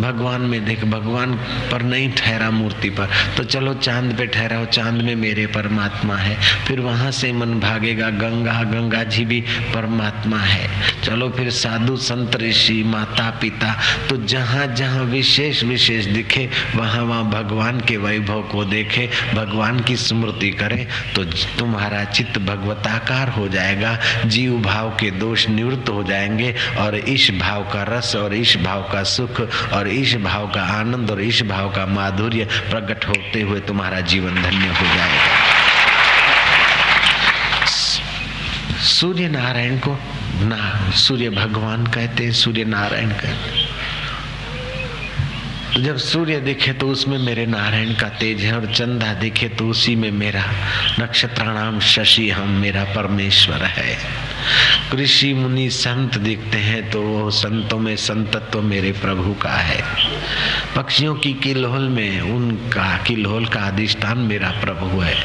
[0.00, 1.34] भगवान में देख, भगवान
[1.72, 6.36] पर नहीं ठहरा मूर्ति पर। तो चलो चाँद पे ठहराओ, चाँद में मेरे परमात्मा है।
[6.66, 9.40] फिर वहाँ से मन भागेगा, गंगा गंगा जी भी
[9.74, 10.68] परमात्मा है।
[11.02, 13.76] चलो फिर साधु संत ऋषि, माता पिता
[14.08, 19.96] तो जहाँ जहाँ विशेष विशेष दिखे, वहाँ वहाँ भगवान के वैभव को देखे, भगवान की
[19.98, 21.24] स्मृति करे तो
[21.58, 27.62] तुम्हारा चित्त भगवताकार हो जाएगा। जीव भाव के दोष निवृत्त हो जाएँगे, और इस भाव
[27.64, 29.40] का रस, और इस भाव का सुख,
[29.72, 34.42] और इस भाव का आनंद, और इस भाव का माधुर्य प्रकट होते हुए तुम्हारा जीवन
[34.42, 35.36] धन्य हो जाएगा।
[38.88, 39.98] सूर्य नारायण को
[40.42, 43.67] ना, सूर्य भगवान कहते हैं, सूर्य नारायण कहते
[45.78, 49.68] तो जब सूर्य दिखे तो उसमें मेरे नारायण का तेज है और चंदा दिखे तो
[49.68, 50.42] उसी में मेरा
[51.00, 53.94] नक्षत्राणाम शशि हम मेरा परमेश्वर है।
[54.92, 59.82] कृषि मुनि संत दिखते हैं तो वो संतों में संतत्व मेरे प्रभु का है।
[60.76, 65.16] पक्षियों की किलोल में उनका किलोल का अधिष्ठान मेरा प्रभु है।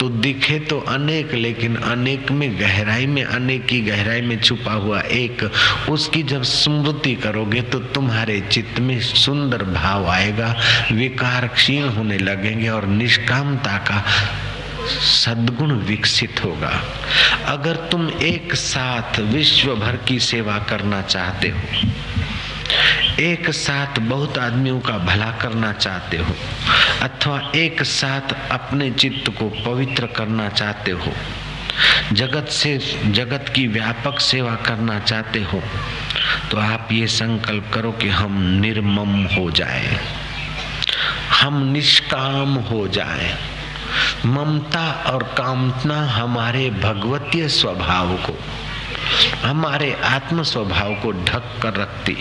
[0.00, 5.00] तो दिखे तो अनेक, लेकिन अनेक में गहराई में, अनेक की गहराई में छुपा हुआ
[5.00, 5.50] एक,
[5.90, 10.54] उसकी जब स्मृति करोगे तो तुम्हारे चित्त में सुंदर भाव आएगा
[10.92, 14.04] विकार क्षीण होने लगेंगे और निष्कामता का
[14.88, 16.72] सद्गुण विकसित होगा।
[17.46, 21.60] अगर तुम एक साथ विश्व भर की सेवा करना चाहते हो,
[23.20, 26.34] एक साथ बहुत आदमियों का भला करना चाहते हो,
[27.02, 31.12] अथवा एक साथ अपने चित्त को पवित्र करना चाहते हो,
[32.12, 35.62] जगत से, जगत की व्यापक सेवा करना चाहते हो
[36.50, 39.98] तो आप ये संकल्प करो कि हम निर्मम हो जाए।
[41.32, 43.34] हम निष्काम हो जाए।
[44.26, 48.38] ममता और कामना हमारे भगवतीय स्वभाव को,
[49.48, 52.16] हमारे आत्म स्वभाव को ढक कर रखती।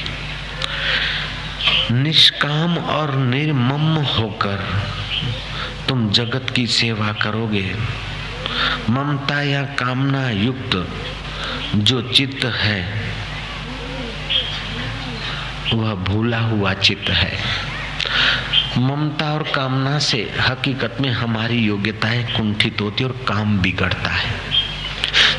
[1.92, 4.84] निष्काम और निर्मम होकर
[5.90, 7.76] तुम जगत की सेवा करोगे।
[8.90, 10.88] ममता या कामना युक्त
[11.76, 13.10] जो चित्त है,
[15.74, 17.38] वह भूला हुआ चित्त है।
[18.80, 24.60] ममता और कामना से हकीकत में हमारी योग्यताएँ कुंठित होती और काम बिगड़ता है।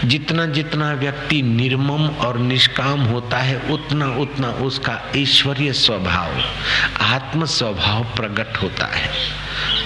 [0.04, 6.42] जितना जितना व्यक्ति निर्मम और निष्काम होता है, उतना उतना उसका ईश्वरीय स्वभाव
[7.00, 9.10] आत्म स्वभाव प्रकट होता है।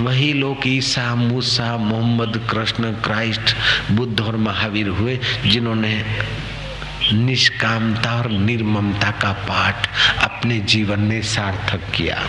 [0.00, 3.56] वही लोग ईसा, मूसा, मोहम्मद, कृष्ण, क्राइस्ट,
[3.90, 6.04] बुद्ध और महावीर हुए, जिन्होंने
[7.12, 9.88] निष्कामता और निर्ममता का पाठ
[10.22, 12.22] अपने जीवन में सार्थक किया।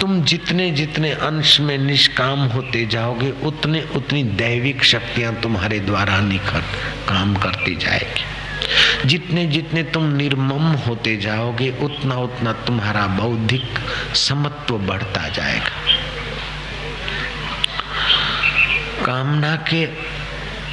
[0.00, 6.60] तुम जितने जितने अंश में निष्काम होते जाओगे, उतने उतनी दैविक शक्तियाँ तुम्हारे द्वारा निखर
[7.08, 8.24] काम करती जाएगी।
[9.08, 13.68] जितने जितने तुम निर्मम होते जाओगे, उतना उतना तुम्हारा बौद्धिक
[14.14, 15.70] समत्व बढ़ता जाएगा।
[19.04, 19.86] कामना के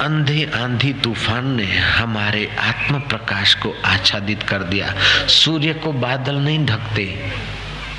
[0.00, 4.94] अंधे आंधी तूफ़ान ने हमारे आत्म प्रकाश को आच्छादित कर दिया।
[5.26, 7.32] सूर्य को बादल नहीं ढकते।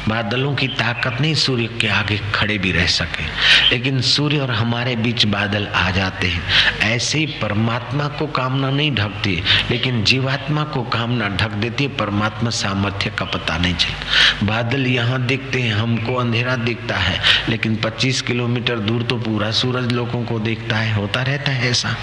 [0.09, 3.23] बादलों की ताकत नहीं, सूर्य के आगे खड़े भी रह सके।
[3.69, 6.43] लेकिन सूर्य और हमारे बीच बादल आ जाते हैं।
[6.79, 12.49] ऐसे ही परमात्मा को कामना नहीं ढकती, लेकिन जीवात्मा को कामना ढक देती है। परमात्मा
[12.49, 18.21] सामर्थ्य का पता नहीं चलता। बादल यहाँ दिखते हैं, हमको अंधेरा दिखता है। लेकिन 25
[18.21, 21.95] किलोमीटर दूर तो पूरा सूरज लोगों को देखता है, होता रहता है ऐसा।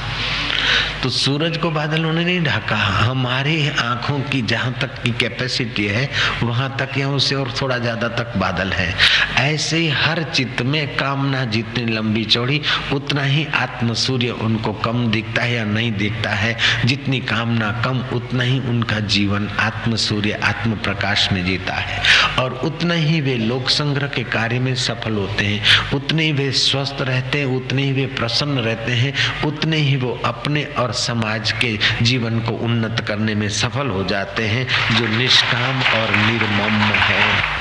[1.02, 6.08] तो सूरज को बादलों ने नहीं ढाका। हमारी आँखों की जहाँ तक की कैपेसिटी है,
[6.42, 8.94] वहाँ तक या उससे और थोड़ा ज़्यादा तक बादल है।
[9.38, 12.60] ऐसे ही हर चित्त में कामना जितनी लंबी चौड़ी,
[12.92, 18.04] उतना ही आत्म सूर्य उनको कम दिखता है या नहीं दिखता है। जितनी कामना कम,
[18.16, 22.02] उतना ही उनका जीवन आत्म सूर्य, आत्म प्रकाश में जीता है।
[22.38, 25.62] और उतना ही वे लोक संग्रह के कार्य में सफल होते हैं।
[25.94, 29.14] उतने ही वे स्वस्थ रहते हैं, उतने ही वे प्रसन्न रहते हैं,
[29.46, 34.42] उतने ही वो अपने और समाज के जीवन को उन्नत करने में सफल हो जाते
[34.42, 34.66] हैं,
[34.98, 37.58] जो निष्काम और निर्मम है।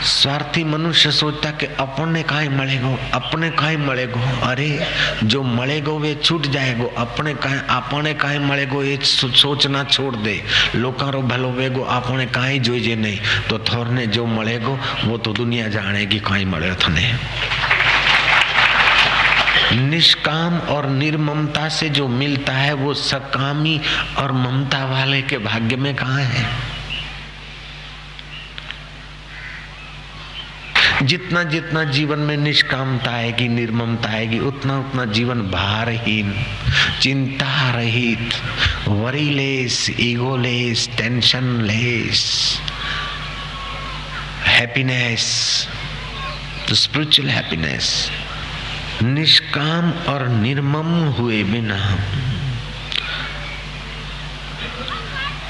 [0.00, 4.86] स्वार्थी मनुष्य सोचता कि अपने काहे मलेगो अपने काहे मलेगो अरे,
[5.24, 10.42] जो मलेगो वे छूट जाएगो अपने काहे अपने काहे मलेगो ये सोचना छोड़ दे।
[10.74, 13.18] लोकारो भलो वेगो अपने काहे जोइजे नहीं।
[13.50, 17.14] तो थोरने जो मलेगो वो तो दुनिया जानेगी काहे मले थने।
[19.72, 23.80] निष्काम और निर्ममता से जो मिलता है वो सकामी
[24.18, 26.70] और ममता वाले के भाग्य में कहा है?
[31.02, 36.34] जितना जितना जीवन में निष्कामता आएगी, निर्ममता आएगी, उतना उतना जीवन भारहीन
[37.00, 38.34] चिंता रहित
[38.88, 40.88] worryless, egoless
[41.62, 42.58] tensionless
[44.46, 45.22] happiness
[46.72, 48.10] spiritual happiness
[49.02, 51.76] निष्काम और निर्मम हुए बिना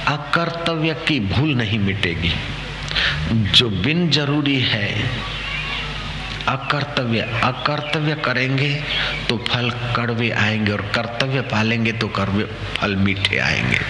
[0.09, 2.33] अकर्तव्य की भूल नहीं मिटेगी।
[3.53, 4.89] जो बिन ज़रूरी है,
[6.49, 8.73] अकर्तव्य अकर्तव्य करेंगे
[9.29, 12.45] तो फल कड़वे आएँगे और कर्तव्य पालेंगे तो कड़वे
[12.77, 13.81] फल मीठे आएँगे।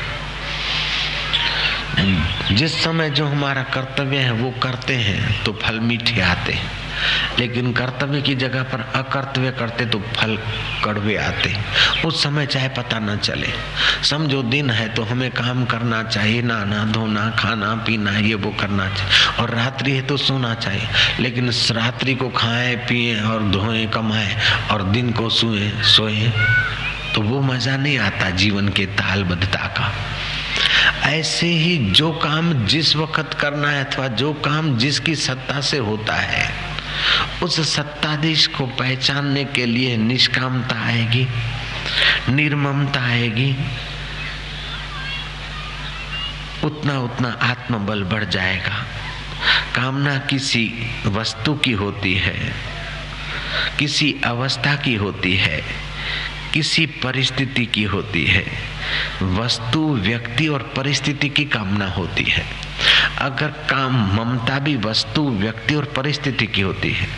[2.56, 6.79] जिस समय जो हमारा कर्तव्य है वो करते हैं तो फल मीठे आते हैं।
[7.38, 10.36] लेकिन कर्तव्य की जगह पर अकर्तव्य करते तो फल
[10.84, 11.54] कड़वे आते।
[12.04, 13.48] उस समय चाहे पता न चले।
[14.04, 18.88] समझो दिन है तो हमें काम करना चाहिए, नहाना, धोना, खाना, पीना, ये वो करना
[18.88, 20.88] चाहिए। और रात्रि है तो सोना चाहिए।
[21.20, 24.36] लेकिन रात्रि को खाएँ, पिए और धोएँ, कमाएँ
[24.70, 26.32] और दिन को सोए सोए
[27.14, 29.92] तो वो मज़ा नहीं आता जीवन के तालबद्धता का।
[31.08, 36.14] ऐसे ही जो काम जिस वक्त करना है अथवा जो काम जिसकी सत्ता से होता
[36.14, 36.69] है
[37.42, 41.28] उस सत्ताधीश को पहचानने के लिए निष्कामता आएगी,
[42.28, 43.56] निर्ममता आएगी।
[46.64, 48.86] उतना उतना आत्मबल बढ़ जाएगा।
[49.74, 50.72] कामना किसी
[51.06, 52.54] वस्तु की होती है,
[53.78, 55.64] किसी अवस्था की होती है,
[56.54, 58.44] किसी परिस्थिति की होती है।
[59.22, 62.69] वस्तु व्यक्ति और परिस्थिति की कामना होती है।
[63.18, 67.08] अगर काम ममता भी वस्तु व्यक्ति और परिस्थिति की होती है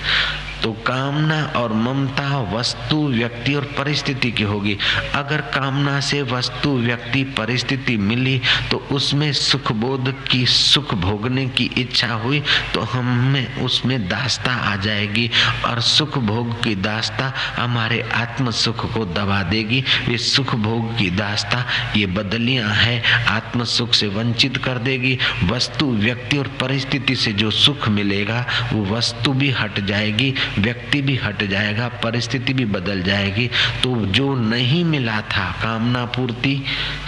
[0.63, 4.77] तो कामना और ममता वस्तु, व्यक्ति और परिस्थिति की होगी।
[5.15, 11.71] अगर कामना से वस्तु, व्यक्ति, परिस्थिति मिली तो उसमें सुख बोध की, सुख भोगने की
[11.79, 12.43] इच्छा हुई
[12.75, 15.31] तो हमें उसमें दास्ता आ जाएगी
[15.67, 21.11] और सुख भोग की दास्ता हमारे आत्म सुख को दबा देगी। ये सुख भोग की
[21.13, 21.65] दास्ता,
[21.97, 27.51] ये बदलियाँ है आत्म सुख से वंचित कर देगी। वस्तु, व्यक्ति और परिस्थिति से जो
[27.51, 33.49] सुख मिलेगा, वो वस्तु भी हट जाएगी। व्यक्ति भी हट जाएगा, परिस्थिति भी बदल जाएगी।
[33.83, 36.55] तो जो नहीं मिला था, कामना पूर्ति,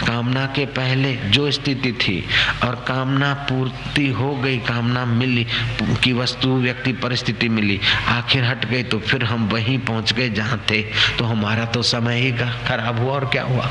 [0.07, 2.23] कामना के पहले जो स्थिति थी,
[2.63, 5.45] और कामना पूर्ति हो गई, कामना मिली,
[6.03, 10.63] की वस्तु, व्यक्ति, परिस्थिति मिली, आखिर हट गई तो फिर हम वहीं पहुँच गए जहाँ
[10.71, 10.81] थे।
[11.17, 12.31] तो हमारा तो समय ही
[12.67, 13.69] खराब हुआ, और क्या हुआ?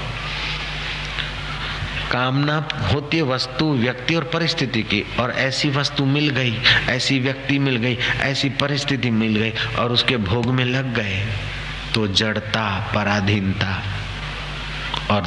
[2.14, 2.56] कामना
[2.92, 6.54] होती है वस्तु, व्यक्ति और परिस्थिति की। और ऐसी वस्तु मिल गई,
[6.88, 11.26] ऐसी व्यक्ति मिल गई, ऐसी परिस्थिति मिल गई और उसके भोग में लग गए
[11.94, 13.82] तो जड़ता, पराधीनता
[15.10, 15.22] और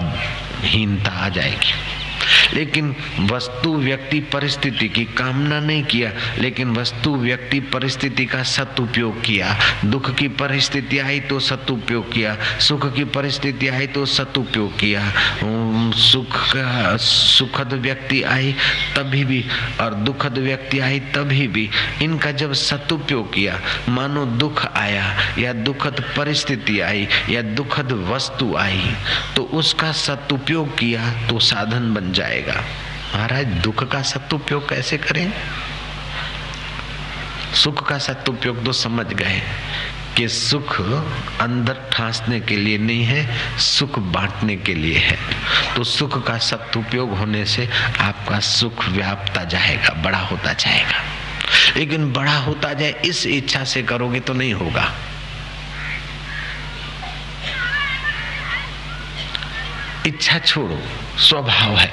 [0.64, 1.97] हीनता आ जाएगी।
[2.54, 2.96] लेकिन
[3.32, 9.56] वस्तु व्यक्ति परिस्थिति की कामना नहीं किया, लेकिन वस्तु व्यक्ति परिस्थिति का सदुपयोग किया।
[9.86, 15.04] दुख की परिस्थिति आई तो सदुपयोग किया, सुख की परिस्थिति आई तो सदुपयोग किया।
[15.98, 16.36] सुख
[17.00, 18.52] सुखद व्यक्ति आई
[18.96, 19.44] तभी भी,
[19.82, 21.70] और दुखद व्यक्ति आई तभी भी।
[22.02, 23.60] इनका जब सदुपयोग किया,
[23.90, 25.06] मानो दुख आया,
[25.40, 28.96] या दुखद परिस्थिति आई, या दुखद वस्तु आई
[29.36, 32.64] तो उसका सदुपयोग किया तो साधन बन जाएगा।
[33.16, 35.32] महाराज, दुख का सदुपयोग कैसे करें?
[37.54, 39.42] सुख का सदुपयोग तो समझ गए
[40.18, 40.82] कि सुख
[41.42, 43.22] अंदर ठांसने के लिए नहीं है,
[43.58, 45.18] सुख बांटने के लिए है।
[45.76, 51.04] तो सुख का सदुपयोग होने से आपका सुख व्यापता जाएगा, बड़ा होता जाएगा।
[51.78, 54.92] लेकिन बड़ा होता जाए, इस इच्छा से करोगे तो नहीं होगा।
[60.08, 60.84] इच्छा छोड़ो,
[61.20, 61.92] स्वभाव है।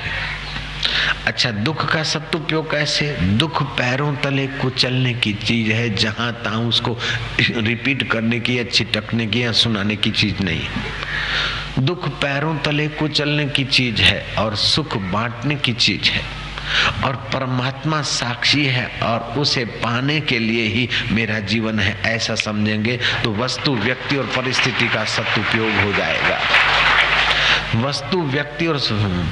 [1.27, 3.13] अच्छा दुख का सदुपयोग कैसे?
[3.13, 6.99] दुख पैरों तले कुचलने की चीज़ है, जहाँ ताऊ उसको
[7.41, 10.63] रिपीट करने की या छिटकने की या सुनाने की चीज़ नहीं।
[11.79, 16.45] दुख पैरों तले कुचलने की चीज़ है और सुख बांटने की चीज़ है।
[17.05, 23.01] और परमात्मा साक्षी है और उसे पाने के लिए ही मेरा जीवन है, ऐसा समझेंगे
[23.25, 26.41] तो वस्तु, व्यक्ति और परिस्थिति का सदुपयोग हो जाएगा।
[27.75, 28.79] वस्तु, व्यक्ति और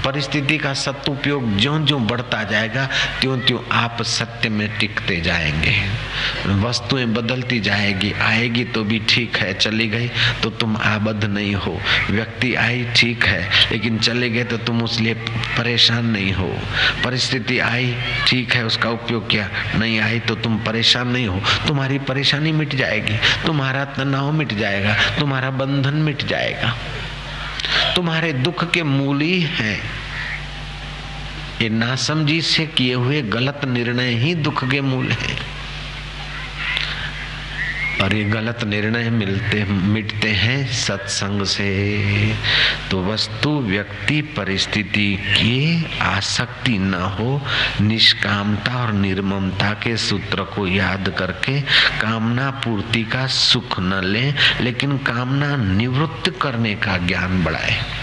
[0.04, 2.88] परिस्थिति का सदुपयोग ज्यो ज्यो बढ़ता जाएगा
[3.20, 5.74] त्यों त्यों आप सत्य में टिकते जाएँगे।
[6.62, 10.08] वस्तुएँ बदलती जाएगी, आएगी तो भी ठीक है, चली गई
[10.42, 11.78] तो तुम आबद्ध नहीं हो।
[12.10, 14.98] व्यक्ति आई ठीक है, लेकिन चले गए तो तुम उस
[15.58, 16.48] परेशान नहीं हो।
[17.04, 17.94] परिस्थिति आई,
[18.28, 22.74] ठीक है, उसका उपयोग किया, नहीं आई तो तुम परेशान नहीं हो। तुम्हारी परेशानी मिट
[22.74, 26.74] जाएगी, तुम्हारा तनाव मिट जाएगा, तुम्हारा बंधन मिट जाएगा।
[27.96, 29.78] तुम्हारे दुख के मूल ही। हैं
[31.62, 35.34] ये नासमझी से किए हुए गलत निर्णय ही दुख के मूल है।
[38.02, 42.34] और ये गलत निर्णय मिलते, मिटते हैं सत्संग से।
[42.90, 47.40] तो वस्तु व्यक्ति परिस्थिति की आसक्ति न हो,
[47.80, 51.60] निष्कामता और निर्ममता के सूत्र को याद करके
[52.00, 58.01] कामना पूर्ति का सुख न लें, लेकिन कामना निवृत्त करने का ज्ञान बढ़ाए।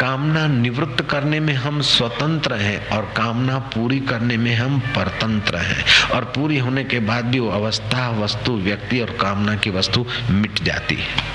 [0.00, 6.08] कामना निवृत्त करने में हम स्वतंत्र हैं और कामना पूरी करने में हम परतंत्र हैं।
[6.10, 10.62] और पूरी होने के बाद भी वो अवस्था, वस्तु, व्यक्ति और कामना की वस्तु मिट
[10.62, 11.32] जाती है।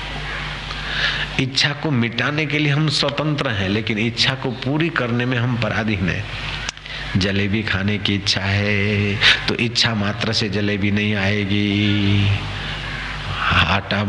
[1.40, 5.56] इच्छा को मिटाने के लिए हम स्वतंत्र हैं, लेकिन इच्छा को पूरी करने में हम
[5.56, 6.24] पराधीन हैं।
[7.16, 9.16] जलेबी खाने की इच्छा है
[9.48, 12.26] तो इच्छा मात्र से जलेबी नहीं आएगी।
[13.50, 14.04] आटा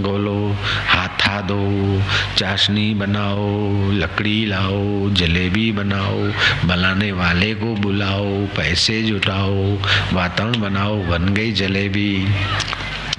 [0.00, 0.56] गोलो,
[0.86, 2.02] हाथा दो,
[2.36, 6.32] चाशनी बनाओ, लकड़ी लाओ, जलेबी बनाओ,
[6.64, 9.78] बनाने वाले को बुलाओ, पैसे जुटाओ,
[10.12, 12.28] वातावरण बनाओ, बन गई जलेबी।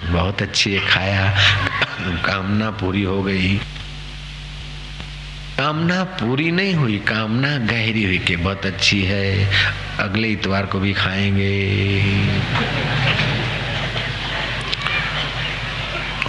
[0.10, 1.38] बहुत अच्छी है खाया।
[2.26, 3.56] कामना पूरी हो गई।
[5.58, 9.52] कामना पूरी नहीं हुई, कामना गहरी हुई कि बहुत अच्छी है।
[10.00, 12.02] अगले इतवार को भी खाएँगे।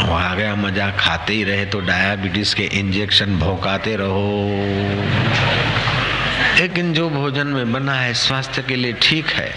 [0.04, 4.48] आ गया मज़ा खाते ही रहे तो डायबिटीज़ के इंजेक्शन भोकाते रहो।
[6.60, 9.54] लेकिन जो भोजन में बना है, स्वास्थ्य के लिए ठीक है।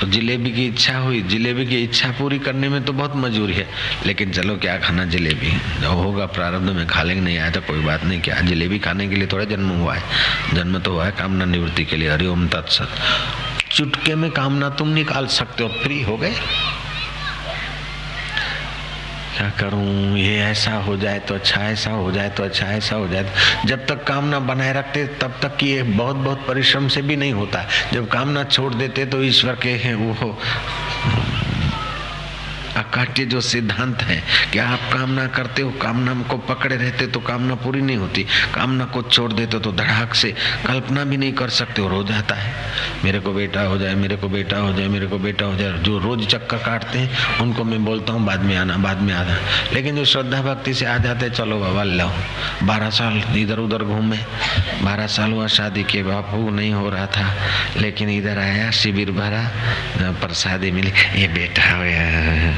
[0.00, 3.68] तो जिलेबी की इच्छा हुई। जिलेबी की इच्छा पूरी करने में तो बहुत मजबूरी है।
[4.06, 5.80] लेकिन चलो, क्या खाना जिलेबी?
[5.82, 9.08] जो होगा प्रारब्ध में खा लेंगे, नहीं आया तो कोई बात नहीं। क्या जिलेबी खाने
[9.08, 10.02] के लिए थोड़ा जन्म हुआ है?
[10.54, 12.88] जन्म तो हुआ है कामना निवृत्ति के लिए। हरिओम तत्सत।
[13.72, 16.34] चुटके में कामना तुम निकाल सकते हो। फ्री हो गए?
[19.38, 23.06] क्या करूँ, ये ऐसा हो जाए तो अच्छा ऐसा हो जाए तो अच्छा ऐसा हो
[23.08, 27.16] जाए तो जब तक कामना बनाए रखते, तब तक ये बहुत बहुत परिश्रम से भी
[27.16, 30.36] नहीं होता। जब कामना छोड़ देते तो ईश्वर के हैं वो।
[32.78, 34.22] अकाट्य जो सिद्धांत है
[34.52, 38.22] कि आप कामना करते हो, कामना को पकड़े रहते तो कामना पूरी नहीं होती,
[38.54, 40.30] कामना को छोड़ देते तो धड़ाक से
[40.66, 42.52] कल्पना भी नहीं कर सकते और हो जाता है।
[43.04, 45.78] मेरे को बेटा हो जाए, मेरे को बेटा हो जाए, मेरे को बेटा हो जाए,
[45.78, 49.36] जो रोज चक्कर काटते हैं, उनको मैं बोलता हूँ, बाद में आना, बाद में आना।
[49.72, 52.10] लेकिन जो श्रद्धा भक्ति से आ जाते चलो बाबा लो
[52.62, 54.18] बारह साल इधर उधर घूमे।
[54.82, 57.26] बारह साल हुआ शादी के, बापू नहीं हो रहा था,
[57.76, 59.42] लेकिन इधर आया, शिविर भरा,
[60.20, 61.62] प्रसादी मिली, ये बेटा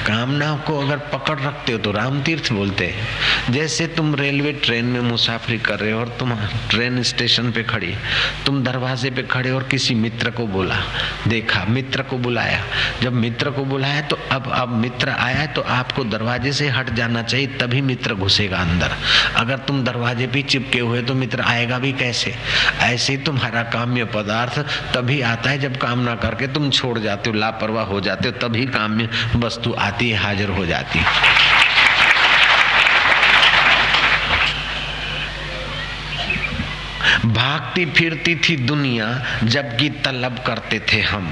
[0.00, 4.84] कामना को अगर पकड़ रखते हो तो राम तीर्थ बोलते हैं, जैसे तुम रेलवे ट्रेन
[4.84, 6.34] में मुसाफरी कर रहे हो और तुम
[6.70, 7.94] ट्रेन स्टेशन पे खड़ी,
[8.46, 10.76] तुम दरवाजे पे खड़े और किसी मित्र को बोला,
[11.28, 12.62] देखा, मित्र को बुलाया।
[13.02, 17.22] जब मित्र को बुलाया तो अब अब मित्र आया तो आपको दरवाजे से हट जाना
[17.22, 18.96] चाहिए, तभी मित्र घुसेगा अंदर।
[19.36, 22.34] अगर तुम दरवाजे पे चिपके हुए तो मित्र आएगा भी कैसे?
[22.82, 24.58] ऐसे ही तुम्हारा काम्य पदार्थ
[24.94, 28.66] तभी आता है जब कामना करके तुम छोड़ जाते हो, लापरवाह हो जाते हो, तभी
[28.68, 31.04] काम्य वस्तु आती आती हाजिर हो जाती
[37.26, 39.06] भागती फिरती थी दुनिया,
[39.44, 41.28] जबकि तलब करते थे हम।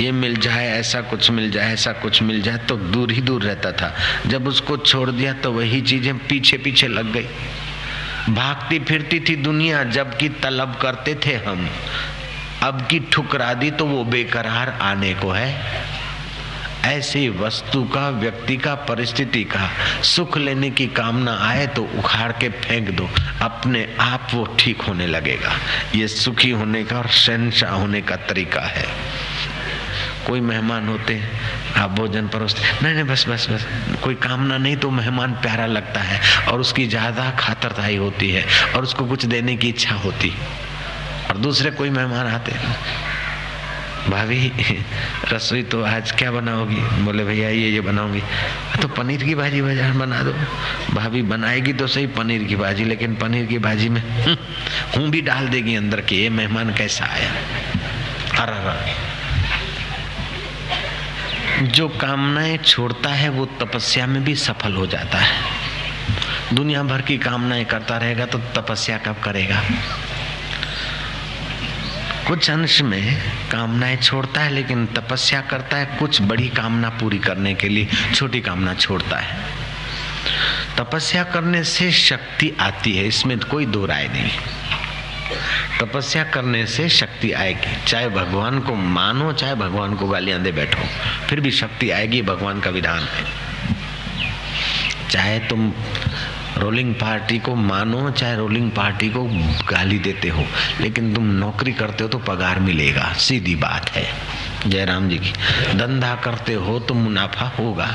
[0.00, 3.42] ये मिल जाए, ऐसा कुछ मिल जाए, ऐसा कुछ मिल जाए तो दूर ही दूर
[3.42, 3.92] रहता था।
[4.26, 7.26] जब उसको छोड़ दिया तो वही चीज़ें पीछे पीछे लग गई।
[8.30, 11.68] भागती फिरती थी दुनिया, जबकि तलब करते थे हम।
[12.62, 15.48] अब की ठुकरा दी तो वो बेकरार आने को है।
[16.84, 19.68] ऐसी वस्तु का, व्यक्ति का, परिस्थिति का
[20.04, 23.08] सुख लेने की कामना आए तो उखाड़ के फेंक दो।
[23.42, 25.52] अपने आप वो ठीक होने लगेगा।
[25.94, 28.86] ये सुखी होने का और शहनशाह होने का तरीका है।
[30.26, 31.20] कोई मेहमान होते,
[31.76, 33.66] आप भोजन परोसते, नहीं नहीं, बस बस बस,
[34.02, 38.44] कोई कामना नहीं तो मेहमान प्यारा लगता है और उसकी ज़्यादा खातरदाई होती है
[38.76, 40.32] और उसको कुछ देने की इच्छा होती।
[41.30, 42.52] और दूसरे कोई मेहमान आते
[44.10, 44.52] भाभी,
[45.32, 46.76] रसोई तो आज क्या बनाओगी?
[46.76, 48.22] बोले, भैया, ये ये बनाऊँगी।
[48.82, 50.32] तो पनीर की भाजी बाज़ार बना दो।
[50.94, 54.24] भाभी, बनाएगी तो सही पनीर की भाजी, लेकिन पनीर की भाजी में
[54.96, 57.32] हूँ भी डाल देगी अंदर के, ये मेहमान कैसा आया?
[58.38, 59.14] अरे
[61.66, 65.36] जो कामनाएँ छोड़ता है, वो तपस्या में भी सफल हो जाता है।
[66.52, 69.62] दुनिया भर की कामनाएँ करता रहेगा तो तपस्या कब करेगा?
[72.28, 77.54] कुछ अंश में कामनाएँ छोड़ता है, लेकिन तपस्या करता है, कुछ बड़ी कामना पूरी करने
[77.54, 79.36] के लिए, छोटी कामना छोड़ता है।
[80.78, 84.30] तपस्या करने से शक्ति आती है, इसमें कोई दो राय नहीं।
[85.80, 90.82] तपस्या करने से शक्ति आएगी, चाहे भगवान को मानो, चाहे भगवान को गालियाँ दे बैठो,
[91.26, 93.24] फिर भी शक्ति आएगी, भगवान का विधान है।
[95.10, 95.72] चाहे तुम
[96.64, 99.24] रोलिंग पार्टी को मानो, चाहे रोलिंग पार्टी को
[99.70, 100.44] गाली देते हो,
[100.80, 104.06] लेकिन तुम नौकरी करते हो तो पगार मिलेगा, सीधी बात है।
[104.66, 105.32] जयराम जी की।
[105.78, 107.86] धंधा करते हो तो मुनाफा होगा,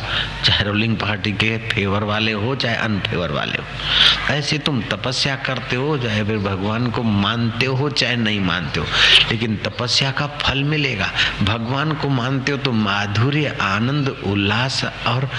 [0.45, 5.75] चाहे रोलिंग पार्टी के फेवर वाले हो, चाहे अनफेवर वाले हो। ऐसे तुम तपस्या करते
[5.75, 8.85] हो, चाहे फिर भगवान को मानते हो, चाहे नहीं मानते हो।
[9.31, 11.09] लेकिन तपस्या का फल मिलेगा।
[11.43, 15.29] भगवान को मानते हो तो माधुर्य, आनंद, उल्लास और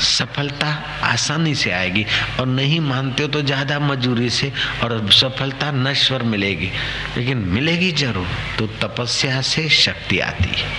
[0.00, 0.68] सफलता
[1.04, 2.04] आसानी से आएगी।
[2.40, 4.52] और नहीं मानते हो तो ज़्यादा मजूरी से
[4.84, 6.70] और सफलता नश्वर मिलेगी।
[7.16, 8.26] लेकिन मिलेगी ज़रूर
[8.58, 10.69] तो तपस्या से शक्ति आती है।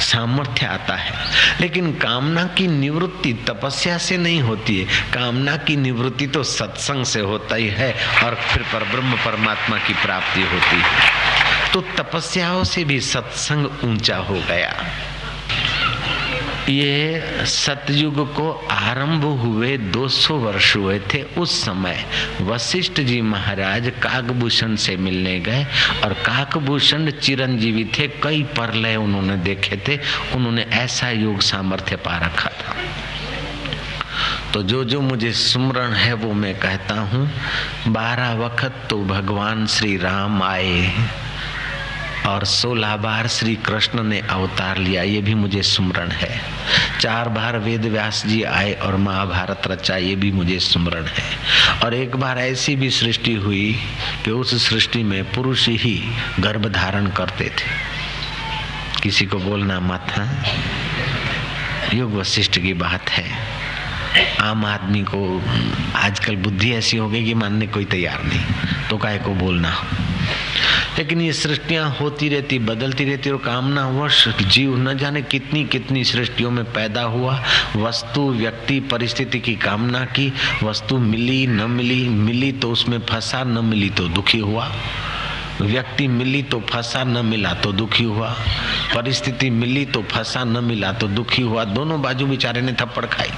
[0.00, 1.12] सामर्थ्य आता है।
[1.60, 7.20] लेकिन कामना की निवृत्ति तपस्या से नहीं होती है। कामना की निवृत्ति तो सत्संग से
[7.20, 7.92] होता ही है
[8.24, 11.28] और फिर पर ब्रह्म परमात्मा की प्राप्ति होती है।
[11.72, 14.86] तो तपस्याओं से भी सत्संग ऊँचा हो गया।
[16.68, 22.04] ये सतयुग को आरंभ हुए 200 वर्ष हुए थे उस समय।
[22.40, 25.64] वशिष्ठ जी महाराज काकभूषण से मिलने गए
[26.04, 29.98] और काकभूषण चिरंजीवी थे, कई परलय उन्होंने देखे थे,
[30.36, 32.76] उन्होंने ऐसा योग सामर्थ्य पा रखा था।
[34.54, 37.30] तो जो जो मुझे सुमरण है वो मैं कहता हूँ,
[37.88, 40.92] बारह वक्त तो भगवान श्री राम आए
[42.28, 46.40] और सोलह बार श्री कृष्ण ने अवतार लिया। ये भी मुझे स्मरण है।
[47.00, 51.38] चार बार वेद व्यास जी आए और महाभारत रचा, ये भी मुझे स्मरण है।
[51.84, 53.78] और एक बार ऐसी भी सृष्टि हुई
[54.24, 57.98] कि उस सृष्टि में पुरुष ही गर्भ धारण करते थे।
[59.02, 60.26] किसी को बोलना मत, है?
[60.26, 60.44] हाँ?
[61.94, 63.58] युग वशिष्ठ की बात है।
[64.40, 65.42] आम आदमी को,
[65.96, 68.44] आजकल बुद्धि ऐसी हो गई कि मानने कोई तैयार नहीं।
[68.90, 69.86] तो काय को बोलना
[70.98, 76.04] लेकिन ये सृष्टियाँ होती रहती, बदलती रहती और कामना वश, जीव न जाने कितनी कितनी
[76.04, 77.44] सृष्टियों में पैदा हुआ।
[77.76, 83.64] वस्तु, व्यक्ति, परिस्थिति की कामना की। वस्तु मिली, न मिली मिली तो उसमें फंसा, न
[83.64, 84.72] मिली तो दुखी हुआ।
[85.60, 88.36] व्यक्ति मिली तो फंसा, न मिला तो दुखी हुआ।
[88.94, 93.30] परिस्थिति मिली तो फंसा, न मिला तो दुखी हुआ। दोनों बाजू बेचारे ने थप्पड़ खाई।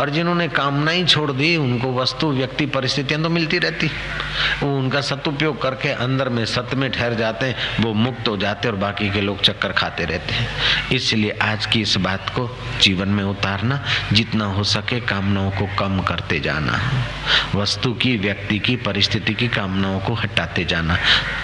[0.00, 3.86] और जिन्होंने कामना ही छोड़ दी, उनको वस्तु, व्यक्ति, परिस्थितियाँ तो मिलती रहती।
[4.62, 8.68] वो उनका सदुपयोग करके अंदर में सत्य में ठहर जाते हैं, वो मुक्त हो जाते
[8.68, 10.48] और बाकी के लोग चक्कर खाते रहते हैं।
[10.92, 16.00] इसलिए आज की इस बात को जीवन में उतारना, जितना हो सके कामनाओं को कम
[16.00, 16.80] करते जाना।
[17.54, 20.98] वस्तु की, व्यक्ति की, परिस्थिति की कामनाओं को हटाते जाना।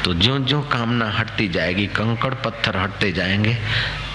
[0.04, 3.56] तो जो जो कामना हटती जाएगी, कंकड़ पत्थर हटते जाएँगे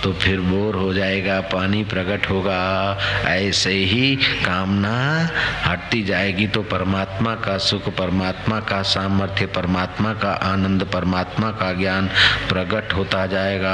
[0.04, 5.30] तो फिर बोर हो जाएगा, पानी प्रकट होगा। ऐसे ही कामना
[5.66, 12.08] हटती जाएगी। तो परमात्मा का सुख, परमात्मा का सामर्थ्य, परमात्मा का आनंद, परमात्मा का ज्ञान
[12.49, 13.74] प्रकट होता जाएगा।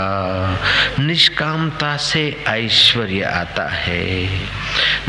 [1.00, 4.30] निष्कामता से ऐश्वर्य आता है।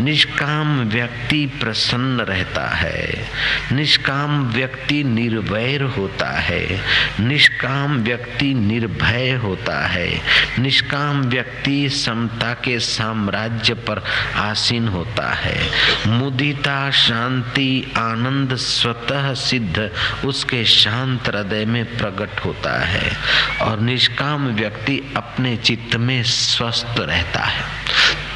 [0.01, 3.29] निष्काम व्यक्ति प्रसन्न रहता है।
[3.73, 6.81] निष्काम व्यक्ति निर्भय होता है।
[7.21, 10.21] निष्काम व्यक्ति निर्भय होता है।
[10.59, 14.03] निष्काम निष्काम व्यक्ति समता के साम्राज्य पर
[14.37, 15.71] आसीन होता है।
[16.07, 19.91] मुदिता, शांति, आनंद स्वतः सिद्ध
[20.25, 23.17] उसके शांत हृदय में प्रकट होता है
[23.63, 27.65] और निष्काम व्यक्ति अपने चित्त में स्वस्थ रहता है।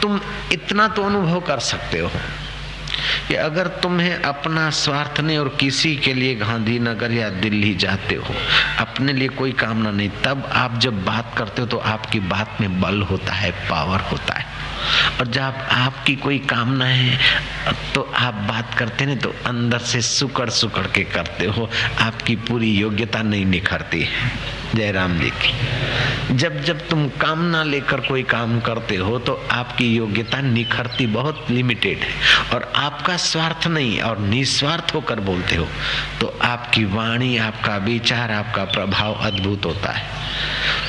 [0.03, 0.21] तुम
[0.53, 2.11] इतना तो अनुभव कर सकते हो।
[3.29, 8.35] कि अगर तुम्हें अपना स्वार्थ नहीं और किसी के लिए गांधीनगर या दिल्ली जाते हो,
[8.79, 12.81] अपने लिए कोई कामना नहीं, तब आप जब बात करते हो तो आपकी बात में
[12.81, 14.53] बल होता है, पावर होता है।
[15.21, 17.19] और जब आपकी कोई कामना है
[17.95, 21.69] तो आप बात करते ना तो अंदर से सुकड़ सुकड़ के करते हो,
[22.01, 28.23] आपकी पूरी योग्यता नहीं निखरती। है जयराम जी की। जब जब तुम कामना लेकर कोई
[28.25, 32.13] काम करते हो तो आपकी योग्यता निखरती बहुत लिमिटेड है।
[32.55, 35.67] और आपका स्वार्थ नहीं और निस्वार्थ होकर बोलते हो
[36.21, 40.13] तो आपकी वाणी, आपका विचार, आपका प्रभाव अद्भुत होता है।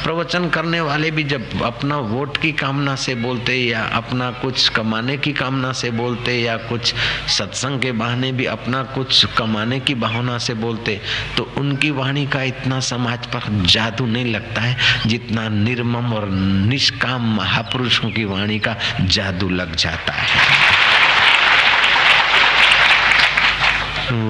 [0.04, 5.18] प्रवचन करने वाले भी जब अपना वोट की कामना से बोलते, या अपना कुछ कमाने
[5.18, 6.94] की कामना से बोलते, या कुछ
[7.30, 11.00] सत्संग के बहाने भी अपना कुछ कमाने की भावना से बोलते
[11.38, 16.30] तो उनकी वाणी का इतना समाज पर जादू नहीं लगता है, जितना निर्मम और
[16.70, 20.84] निष्काम महापुरुषों की वाणी का जादू लग जाता है।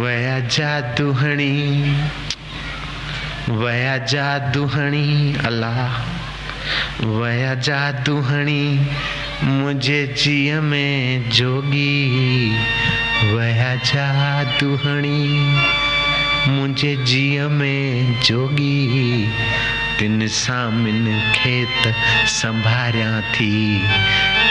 [0.02, 1.54] वया जादूहणी
[3.50, 5.98] वया जादूहणी, अल्लाह,
[7.06, 8.64] वया जादूहणी,
[9.44, 12.50] मुझे जिय में जोगी,
[13.34, 15.22] वया जादूहणी।
[16.48, 19.28] मुझे जिय में जोगी।
[20.00, 21.96] तिन सामिन खेत
[22.28, 23.82] संभारिया थी।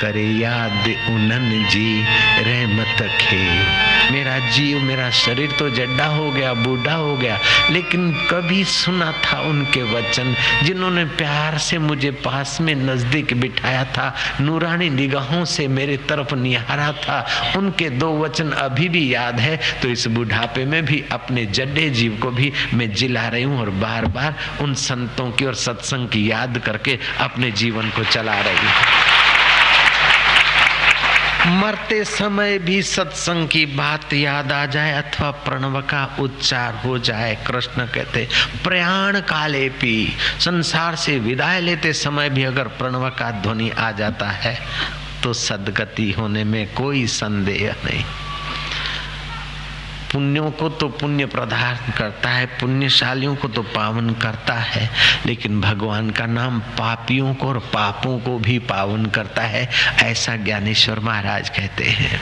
[0.01, 2.05] करे याद उनन जी
[2.39, 7.39] रहमत खे। मेरा जीव, मेरा शरीर तो जड्डा हो गया, बूढ़ा हो गया,
[7.71, 10.35] लेकिन कभी सुना था उनके वचन,
[10.65, 16.91] जिन्होंने प्यार से मुझे पास में नज़दीक बिठाया था, नूरानी निगाहों से मेरे तरफ़ निहारा
[16.95, 17.25] था।
[17.57, 22.19] उनके दो वचन अभी भी याद है तो इस बुढ़ापे में भी, अपने जड्डे जीव
[22.23, 26.31] को भी मैं जिला रही हूँ और बार बार उन संतों की और सत्संग की
[26.31, 29.04] याद करके अपने जीवन को चला रही हूँ।
[31.47, 37.35] मरते समय भी सत्संग की बात याद आ जाए अथवा प्रणव का उच्चार हो जाए,
[37.47, 38.27] कृष्ण कहते,
[38.65, 44.31] प्रयाण काले पी, संसार से विदाई लेते समय भी अगर प्रणव का ध्वनि आ जाता
[44.31, 44.59] है
[45.23, 48.05] तो सदगति होने में कोई संदेह नहीं।
[50.15, 54.89] पुण्यों को तो पुण्य प्रदान करता है, पुण्यशालियों को तो पावन करता है,
[55.27, 59.69] लेकिन भगवान का नाम पापियों को और पापों को भी पावन करता है,
[60.03, 62.21] ऐसा ज्ञानेश्वर महाराज कहते हैं।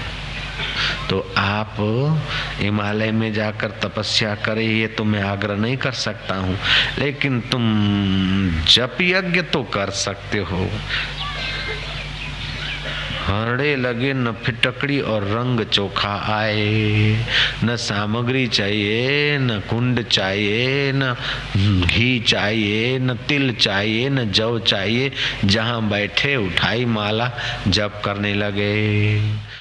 [1.11, 1.77] तो आप
[2.59, 6.59] हिमालय में जाकर तपस्या करें, ये तो मैं आग्रह नहीं कर सकता हूँ,
[6.99, 7.63] लेकिन तुम
[8.69, 10.69] जप यज्ञ तो कर सकते हो।
[13.33, 17.25] हरड़े लगे, न फिटकड़ी और रंग चोखा आए।
[17.65, 21.17] न सामग्री चाहिए, न कुंड चाहिए, न
[21.87, 25.13] घी चाहिए, न तिल चाहिए, न जव चाहिए।
[25.45, 27.31] जहाँ बैठे उठाई माला,
[27.69, 29.52] जप करने लगे।